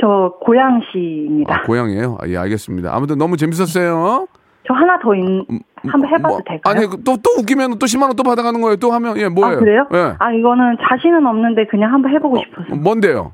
저 0.00 0.34
고양시입니다. 0.40 1.54
아 1.54 1.62
고향이에요. 1.62 2.18
아, 2.20 2.28
예 2.28 2.36
알겠습니다. 2.38 2.94
아무튼 2.94 3.18
너무 3.18 3.36
재밌었어요. 3.36 4.26
저 4.66 4.74
하나 4.74 4.98
더 5.00 5.14
있, 5.14 5.22
한번 5.88 6.06
해봐도 6.10 6.28
뭐, 6.28 6.40
될까요? 6.46 6.74
아니 6.76 6.86
또또 7.04 7.40
웃기면 7.40 7.78
또 7.78 7.86
10만 7.86 8.02
원 8.02 8.16
또 8.16 8.22
받아가는 8.22 8.60
거예요. 8.60 8.76
또 8.76 8.92
하면 8.92 9.16
예 9.18 9.28
뭐예요? 9.28 9.56
아, 9.56 9.58
그래요? 9.58 9.86
예. 9.94 10.14
아, 10.18 10.32
이거는 10.32 10.76
자신은 10.88 11.26
없는데 11.26 11.66
그냥 11.66 11.92
한번 11.92 12.12
해보고 12.12 12.36
싶어서. 12.38 12.74
뭔데요? 12.74 13.32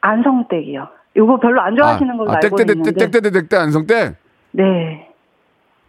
안성댁이요. 0.00 0.88
이거 1.16 1.38
별로 1.38 1.60
안 1.60 1.76
좋아하시는 1.76 2.16
걸로 2.16 2.30
알고 2.30 2.56
땡땡땡 2.56 2.76
있는데. 2.86 3.10
땡땡땡땡 3.10 3.60
안성땡 3.60 4.16
네. 4.52 5.09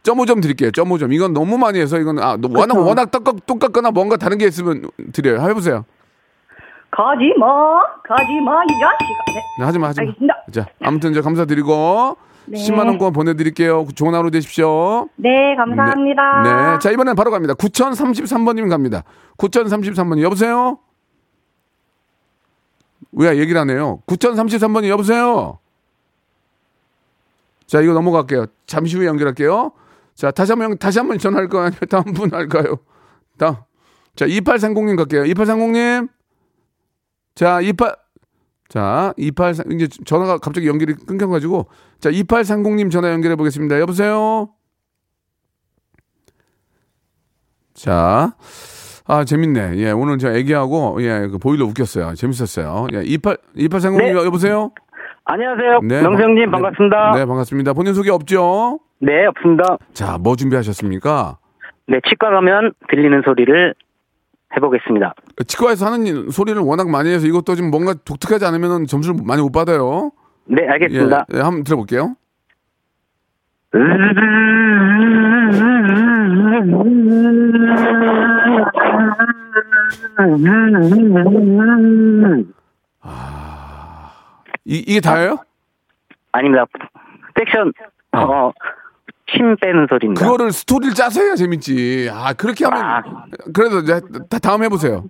점 0.03 0.17
5점 0.17 0.41
드릴게요. 0.41 0.71
점 0.71 0.89
5점. 0.89 1.13
이건 1.13 1.33
너무 1.33 1.57
많이 1.57 1.79
해서 1.79 1.99
이건 1.99 2.19
아 2.19 2.37
너- 2.37 2.49
워낙 2.51 2.73
그쵸. 2.75 2.85
워낙 2.85 3.11
똑같, 3.11 3.35
똑같거나 3.45 3.91
뭔가 3.91 4.17
다른 4.17 4.37
게 4.37 4.45
있으면 4.47 4.89
드려요. 5.13 5.47
해 5.47 5.53
보세요. 5.53 5.85
가지 6.89 7.33
마, 7.37 7.47
가지 8.03 8.33
마, 8.43 8.63
이 8.63 8.67
자식아. 8.67 9.23
네. 9.27 9.41
네, 9.59 9.65
하지 9.65 9.79
마, 9.79 9.87
하지 9.89 10.01
마. 10.01 10.07
알겠습니다. 10.07 10.33
자, 10.51 10.65
아무튼 10.81 11.13
저 11.13 11.21
감사드리고 11.21 12.17
네. 12.47 12.57
10만 12.57 12.79
원권 12.87 13.13
보내 13.13 13.33
드릴게요. 13.35 13.85
좋은 13.95 14.13
하루 14.13 14.29
되십시오. 14.31 15.07
네, 15.15 15.55
감사합니다. 15.55 16.41
네. 16.73 16.79
자, 16.79 16.91
이번엔 16.91 17.15
바로 17.15 17.31
갑니다. 17.31 17.53
9033번 17.53 18.55
님 18.55 18.67
갑니다. 18.67 19.03
9033번 19.37 20.15
님, 20.15 20.23
여보세요? 20.23 20.79
왜 23.13 23.37
얘기를 23.37 23.59
안 23.61 23.69
해요? 23.69 23.99
9033번 24.07 24.81
님, 24.81 24.89
여보세요? 24.89 25.59
자, 27.67 27.79
이거 27.81 27.93
넘어갈게요. 27.93 28.47
잠시 28.65 28.97
후에 28.97 29.05
연결할게요. 29.07 29.71
자, 30.15 30.31
다시 30.31 30.51
한 30.51 30.59
번, 30.59 30.77
다시 30.77 30.99
한 30.99 31.07
번 31.07 31.17
전화할 31.17 31.47
거 31.47 31.59
아니에요? 31.61 31.79
다음 31.89 32.03
분 32.13 32.33
할까요? 32.33 32.77
다음. 33.37 33.55
자, 34.15 34.25
2830님 34.25 34.95
갈게요. 34.97 35.23
2830님. 35.23 36.09
자, 37.35 37.61
28, 37.61 37.95
자, 38.69 39.13
2830, 39.17 39.71
이제 39.73 39.87
전화가 40.05 40.37
갑자기 40.37 40.67
연결이 40.67 40.93
끊겨가지고. 40.93 41.67
자, 41.99 42.11
2830님 42.11 42.91
전화 42.91 43.11
연결해 43.11 43.35
보겠습니다. 43.35 43.79
여보세요? 43.79 44.49
자, 47.73 48.35
아, 49.05 49.23
재밌네. 49.25 49.77
예, 49.77 49.91
오늘 49.91 50.17
저 50.19 50.31
애기하고, 50.31 50.97
예, 51.03 51.27
그 51.31 51.37
보일러 51.37 51.65
웃겼어요. 51.65 52.13
재밌었어요. 52.15 52.87
예, 52.93 53.03
28, 53.03 53.37
2830님 53.55 53.97
네. 53.97 54.11
여보세요? 54.25 54.71
안녕하세요. 55.25 55.79
네, 55.83 56.01
명성님 56.01 56.51
반- 56.51 56.61
반갑습니다. 56.61 57.11
네, 57.13 57.19
네, 57.19 57.25
반갑습니다. 57.25 57.73
본인 57.73 57.93
소개 57.93 58.09
없죠? 58.09 58.79
네, 58.99 59.25
없습니다. 59.27 59.77
자, 59.93 60.17
뭐 60.19 60.35
준비하셨습니까? 60.35 61.37
네, 61.87 61.99
치과 62.07 62.29
가면 62.31 62.73
들리는 62.89 63.21
소리를 63.23 63.73
해보겠습니다. 64.55 65.13
치과에서 65.47 65.85
하는 65.85 66.05
일- 66.05 66.31
소리를 66.31 66.59
워낙 66.61 66.89
많이 66.89 67.09
해서 67.09 67.25
이것도 67.27 67.55
좀 67.55 67.69
뭔가 67.71 67.93
독특하지 67.93 68.45
않으면 68.45 68.85
점수를 68.85 69.19
많이 69.25 69.41
못 69.41 69.51
받아요. 69.51 70.11
네, 70.45 70.67
알겠습니다. 70.67 71.25
예, 71.33 71.37
예, 71.37 71.41
한번 71.41 71.63
들어볼게요. 71.63 72.15
이, 84.65 84.77
이게 84.87 84.99
다예요? 84.99 85.37
아닙니다. 86.31 86.65
섹션, 87.37 87.73
어, 88.13 88.51
침 89.27 89.55
빼는 89.55 89.87
소리입니다. 89.89 90.25
그거를 90.25 90.51
스토리를 90.51 90.93
짜서 90.93 91.21
해야 91.21 91.35
재밌지. 91.35 92.09
아, 92.11 92.33
그렇게 92.33 92.65
하면. 92.65 92.83
아. 92.83 93.01
그래도 93.53 93.79
이제 93.79 93.99
다, 94.29 94.39
다음 94.39 94.63
해보세요. 94.63 95.05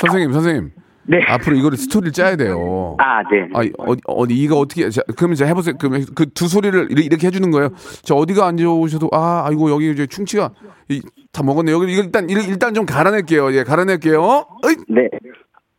선생님, 0.00 0.32
선생님. 0.32 0.70
네. 1.10 1.22
앞으로 1.26 1.56
이거를 1.56 1.78
스토리를 1.78 2.12
짜야 2.12 2.36
돼요. 2.36 2.96
아, 2.98 3.22
네. 3.30 3.48
아, 3.54 3.60
어디, 3.78 4.00
어디, 4.06 4.34
이가 4.34 4.56
어떻게, 4.56 4.90
자, 4.90 5.00
그러면 5.16 5.32
이제 5.34 5.46
해보세요. 5.46 5.74
그러면 5.78 6.04
그두 6.14 6.48
소리를 6.48 6.88
이렇게, 6.90 7.26
해주는 7.28 7.50
거예요. 7.50 7.70
저 8.02 8.14
어디가 8.14 8.46
안 8.46 8.56
좋으셔도, 8.58 9.08
아, 9.12 9.44
아이고, 9.46 9.70
여기 9.70 9.90
이제 9.90 10.06
충치가 10.06 10.50
이, 10.88 11.00
다 11.32 11.42
먹었네. 11.42 11.72
여기, 11.72 11.90
이거 11.92 12.02
일단, 12.02 12.28
일- 12.28 12.46
일단 12.48 12.74
좀 12.74 12.84
갈아낼게요. 12.84 13.52
예, 13.54 13.64
갈아낼게요. 13.64 14.20
어이! 14.22 14.76
네. 14.88 15.08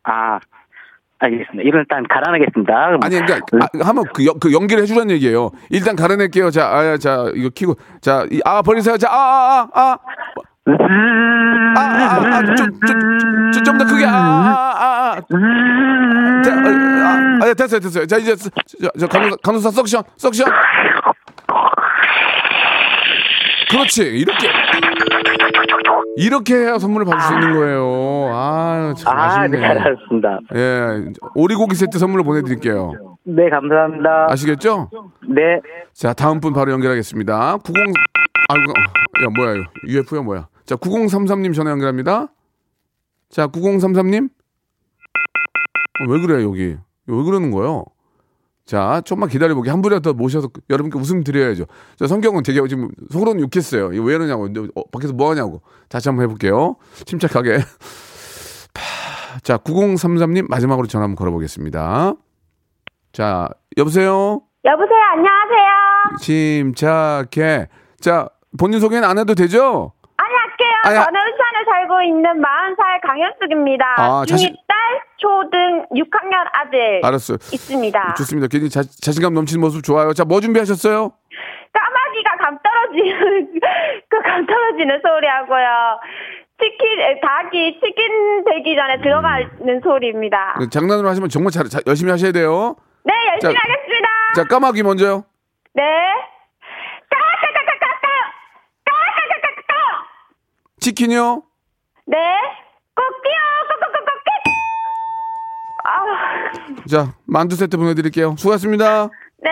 아, 0.04 0.40
알겠습니다. 1.20 1.62
이건 1.68 1.82
일단 1.82 2.04
갈아내겠습니다. 2.08 2.74
아니, 3.02 3.16
그러니까, 3.20 3.40
아, 3.62 3.86
한번 3.86 4.06
그, 4.14 4.26
연- 4.26 4.40
그 4.40 4.52
연기를 4.52 4.82
해주라는 4.84 5.12
얘기예요. 5.12 5.52
일단 5.70 5.96
갈아낼게요. 5.96 6.50
자, 6.50 6.68
아, 6.70 6.98
자, 6.98 7.26
이거 7.36 7.50
키고. 7.50 7.76
자, 8.02 8.26
이, 8.32 8.40
아, 8.46 8.62
버리세요. 8.64 8.98
자, 8.98 9.10
아, 9.12 9.14
아, 9.16 9.70
아, 9.74 9.80
아. 9.94 9.98
아, 10.78 11.80
아, 11.80 12.38
아, 12.38 12.46
좀, 12.46 12.56
좀, 12.56 13.00
좀, 13.54 13.64
좀 13.64 13.78
더 13.78 13.86
크게, 13.86 14.06
아, 14.06 14.12
아, 14.12 14.16
아, 14.80 15.16
아. 15.18 16.42
자, 16.44 16.54
아, 16.54 17.46
아, 17.46 17.50
아, 17.50 17.54
됐어요, 17.54 17.80
됐어요. 17.80 18.06
자, 18.06 18.18
이제, 18.18 18.36
저, 18.36 18.50
저, 19.00 19.08
간호사, 19.08 19.36
간호사 19.44 19.72
석션, 19.72 20.04
석션. 20.18 20.48
그렇지, 23.72 24.02
이렇게. 24.04 24.48
이렇게 26.18 26.56
해야 26.56 26.78
선물을 26.80 27.06
받을 27.06 27.22
수 27.22 27.34
있는 27.34 27.54
거예요. 27.54 28.30
아, 28.34 28.94
참 28.98 29.18
아, 29.18 29.48
네, 29.48 29.58
아쉽네. 29.58 29.66
알았습니다. 29.66 30.40
예, 30.56 31.06
오리고기 31.36 31.76
세트 31.76 31.98
선물로 31.98 32.24
보내드릴게요. 32.24 32.92
네, 33.24 33.50
감사합니다. 33.50 34.28
아시겠죠? 34.30 34.90
네. 35.30 35.60
자, 35.94 36.14
다음 36.14 36.40
분 36.42 36.54
바로 36.54 36.72
연결하겠습니다. 36.72 37.58
90, 37.64 37.76
아이고, 38.50 38.74
야, 39.24 39.28
뭐야, 39.36 39.54
이거. 39.56 39.64
UF야, 39.88 40.22
뭐야. 40.24 40.48
자, 40.70 40.76
9033님 40.76 41.56
전화 41.56 41.72
연결합니다. 41.72 42.28
자, 43.32 43.48
9033님. 43.48 44.30
어, 44.30 46.06
왜 46.08 46.22
그래, 46.22 46.44
여기. 46.44 46.78
왜 47.08 47.24
그러는 47.24 47.50
거예요? 47.50 47.86
자, 48.68 49.02
좀만 49.04 49.30
기다려보게. 49.30 49.72
한 49.72 49.82
분이라도 49.82 50.12
더 50.12 50.16
모셔서 50.16 50.50
여러분께 50.70 51.00
웃음 51.00 51.24
드려야죠. 51.24 51.66
자, 51.96 52.06
성경은 52.06 52.44
되게 52.44 52.62
지금 52.68 52.92
속으로는 53.10 53.42
욕했어요. 53.42 53.94
이거 53.94 54.04
왜 54.04 54.14
이러냐고. 54.14 54.48
어, 54.76 54.84
밖에서 54.92 55.12
뭐 55.12 55.32
하냐고. 55.32 55.64
다시 55.88 56.08
한번 56.08 56.26
해볼게요. 56.26 56.76
침착하게. 57.04 57.58
파, 58.72 59.40
자, 59.42 59.58
9033님 59.58 60.48
마지막으로 60.52 60.86
전화 60.86 61.06
한번 61.06 61.16
걸어보겠습니다. 61.16 62.14
자, 63.12 63.50
여보세요? 63.76 64.44
여보세요, 64.64 65.00
안녕하세요. 65.14 66.18
침착해. 66.22 67.70
자, 68.00 68.30
본인 68.60 68.80
소개는 68.80 69.10
안 69.10 69.18
해도 69.18 69.34
되죠? 69.34 69.94
아- 70.84 70.94
저는 71.06 71.22
울산에 71.22 71.66
살고 71.66 72.02
있는 72.04 72.24
40살 72.42 73.02
강현숙입니다. 73.08 73.86
아, 73.98 74.24
중2 74.28 74.56
딸, 74.68 74.78
초등 75.18 75.86
6학년 75.96 76.48
아들 76.54 77.02
알았어요. 77.04 77.38
있습니다. 77.54 78.14
좋습니다. 78.18 78.48
굉장히 78.48 78.70
자, 78.70 78.82
자신감 78.84 79.34
넘치는 79.34 79.62
모습 79.62 79.84
좋아요. 79.84 80.14
자, 80.14 80.24
뭐 80.26 80.40
준비하셨어요? 80.42 81.12
까마귀가 81.74 82.38
감 82.38 82.58
떨어지는, 82.64 83.52
그 84.10 84.22
감 84.24 84.46
떨어지는 84.46 85.00
소리 85.02 85.28
하고요. 85.28 86.00
치킨, 86.62 87.00
에, 87.00 87.20
닭이 87.22 87.80
치킨 87.80 88.44
되기 88.44 88.76
전에 88.76 89.00
들어가는 89.02 89.80
소리입니다. 89.84 90.56
그 90.58 90.70
장난으로 90.70 91.08
하시면 91.10 91.30
정말 91.30 91.52
잘, 91.52 91.66
자, 91.70 91.80
열심히 91.88 92.12
하셔야 92.12 92.32
돼요. 92.34 92.76
네, 93.06 93.14
열심히 93.34 93.54
자, 93.54 93.60
하겠습니다. 93.64 94.08
자, 94.36 94.44
까마귀 94.46 94.84
먼저요. 94.84 95.24
네. 95.74 95.84
까까까까까까! 97.10 98.08
까까까까까! 98.86 99.74
치킨이요. 100.80 101.44
네. 102.08 102.18
꼭띠요! 102.96 103.40
꼭꼭꼭꼭꼭! 103.70 104.30
아, 105.86 106.88
자, 106.90 107.14
만두 107.26 107.56
세트 107.56 107.78
보내드릴게요. 107.78 108.36
수고하셨습니다. 108.38 109.10
네. 109.44 109.50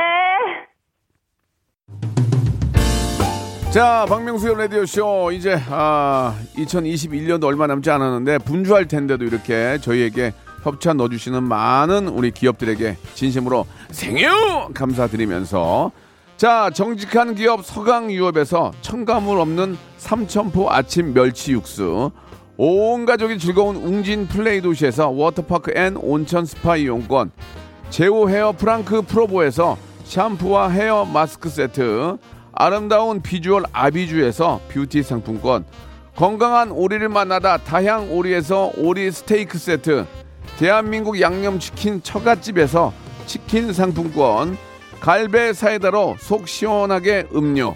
자, 3.71 4.05
박명수의 4.09 4.57
라디오쇼. 4.57 5.31
이제, 5.33 5.59
아, 5.69 6.35
2021년도 6.55 7.45
얼마 7.45 7.67
남지 7.67 7.91
않았는데, 7.91 8.39
분주할 8.39 8.87
텐데도 8.87 9.23
이렇게 9.25 9.77
저희에게 9.79 10.33
협찬 10.63 10.97
넣어주시는 10.97 11.43
많은 11.43 12.07
우리 12.07 12.31
기업들에게 12.31 12.97
진심으로 13.13 13.65
생유! 13.91 14.69
감사드리면서, 14.73 15.91
자, 16.37 16.69
정직한 16.71 17.35
기업 17.35 17.63
서강유업에서 17.65 18.71
첨가물 18.81 19.39
없는 19.39 19.77
삼천포 19.97 20.69
아침 20.71 21.13
멸치 21.13 21.51
육수, 21.51 22.11
온 22.55 23.05
가족이 23.05 23.37
즐거운 23.37 23.75
웅진 23.75 24.27
플레이 24.27 24.61
도시에서 24.61 25.09
워터파크 25.09 25.73
and 25.75 25.95
온천 25.97 26.45
스파 26.45 26.75
이용권, 26.77 27.31
제오 27.89 28.29
헤어 28.29 28.51
프랑크 28.51 29.03
프로보에서 29.03 29.77
샴푸와 30.05 30.69
헤어 30.69 31.05
마스크 31.05 31.49
세트, 31.49 32.17
아름다운 32.53 33.21
비주얼 33.21 33.63
아비주에서 33.71 34.61
뷰티 34.69 35.03
상품권, 35.03 35.65
건강한 36.15 36.71
오리를 36.71 37.07
만나다 37.09 37.57
다향 37.57 38.11
오리에서 38.11 38.71
오리 38.77 39.11
스테이크 39.11 39.57
세트, 39.57 40.05
대한민국 40.57 41.21
양념치킨 41.21 42.01
처갓집에서 42.01 42.93
치킨 43.27 43.73
상품권, 43.73 44.57
갈배 44.99 45.53
사이다로 45.53 46.15
속 46.19 46.47
시원하게 46.47 47.27
음료, 47.35 47.75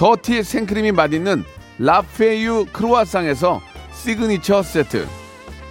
더티 0.00 0.42
생크림이 0.42 0.92
맛있는 0.92 1.44
라페유 1.78 2.68
크로아상에서 2.72 3.60
시그니처 3.92 4.62
세트. 4.62 5.06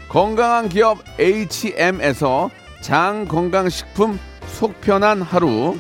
건강한 0.07 0.69
기업 0.69 0.99
H&M에서 1.19 2.51
장 2.79 3.27
건강식품 3.27 4.19
속편한 4.45 5.23
하루. 5.23 5.79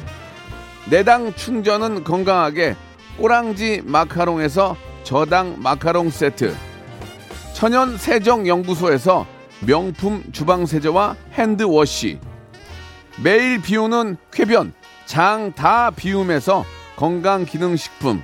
내당 0.89 1.31
충전은 1.35 2.03
건강하게 2.03 2.75
꼬랑지 3.19 3.83
마카롱에서 3.85 4.75
저당 5.03 5.57
마카롱 5.59 6.09
세트. 6.09 6.55
천연 7.53 7.99
세정 7.99 8.47
연구소에서 8.47 9.27
명품 9.59 10.23
주방 10.31 10.65
세제와 10.65 11.15
핸드워시. 11.33 12.17
매일 13.21 13.61
비우는 13.61 14.17
쾌변 14.31 14.73
장 15.05 15.51
다 15.51 15.91
비움에서 15.91 16.65
건강 16.95 17.45
기능 17.45 17.75
식품 17.75 18.23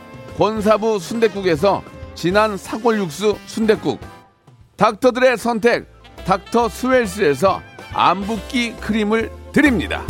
권사부 0.41 0.97
순댓국에서 0.97 1.83
진한 2.15 2.57
사골 2.57 2.97
육수 2.97 3.37
순댓국 3.45 3.99
닥터들의 4.75 5.37
선택 5.37 5.85
닥터 6.25 6.67
스웰스에서 6.67 7.61
안붓기 7.93 8.77
크림을 8.77 9.29
드립니다. 9.51 10.01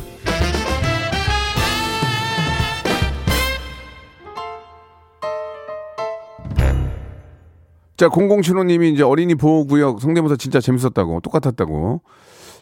자, 7.98 8.08
0075님이 8.08 8.94
이제 8.94 9.04
어린이 9.04 9.36
보호구역 9.36 10.00
성대모사 10.00 10.38
진짜 10.38 10.62
재밌었다고, 10.62 11.20
똑같았다고. 11.20 12.02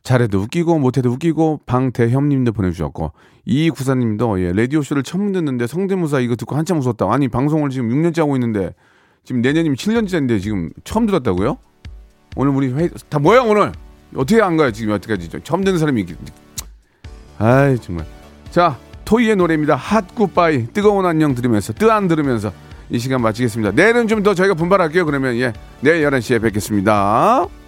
잘해도 0.04 0.40
웃기고, 0.40 0.80
못해도 0.80 1.10
웃기고, 1.12 1.62
방대협님도 1.66 2.52
보내주셨고, 2.54 3.12
이 3.46 3.70
구사님도 3.70 4.42
예, 4.42 4.52
라디오 4.54 4.82
쇼를 4.82 5.04
처음 5.04 5.32
듣는데 5.32 5.68
성대모사 5.68 6.20
이거 6.20 6.36
듣고 6.36 6.56
한참 6.56 6.80
웃었다고. 6.80 7.12
아니, 7.12 7.28
방송을 7.28 7.70
지금 7.70 7.90
6년째 7.90 8.20
하고 8.20 8.36
있는데, 8.36 8.74
지금 9.24 9.42
내년이면 9.42 9.76
7년째인데 9.76 10.42
지금 10.42 10.70
처음 10.84 11.06
들었다고요? 11.06 11.58
오늘 12.36 12.52
우리 12.54 12.72
회, 12.74 12.90
다 13.10 13.20
뭐야, 13.20 13.42
오늘? 13.42 13.72
어떻게 14.16 14.42
한 14.42 14.58
거야, 14.58 14.72
지금 14.72 14.94
여태까지. 14.94 15.30
처음 15.44 15.64
듣는 15.64 15.78
사람이. 15.80 16.06
아이, 17.38 17.78
정말. 17.80 18.06
자, 18.52 18.78
토이의 19.06 19.36
노래입니다. 19.36 19.76
핫 19.76 20.16
굿바이. 20.16 20.68
뜨거운 20.74 21.06
안녕 21.06 21.36
들으면서, 21.36 21.74
뜨안 21.74 22.08
들으면서. 22.08 22.52
이 22.92 22.98
시간 22.98 23.22
마치겠습니다. 23.22 23.72
내일은 23.72 24.08
좀 24.08 24.24
더 24.24 24.34
저희가 24.34 24.56
분발할게요. 24.56 25.06
그러면 25.06 25.36
예, 25.38 25.54
내일 25.82 26.04
11시에 26.10 26.42
뵙겠습니다. 26.42 27.59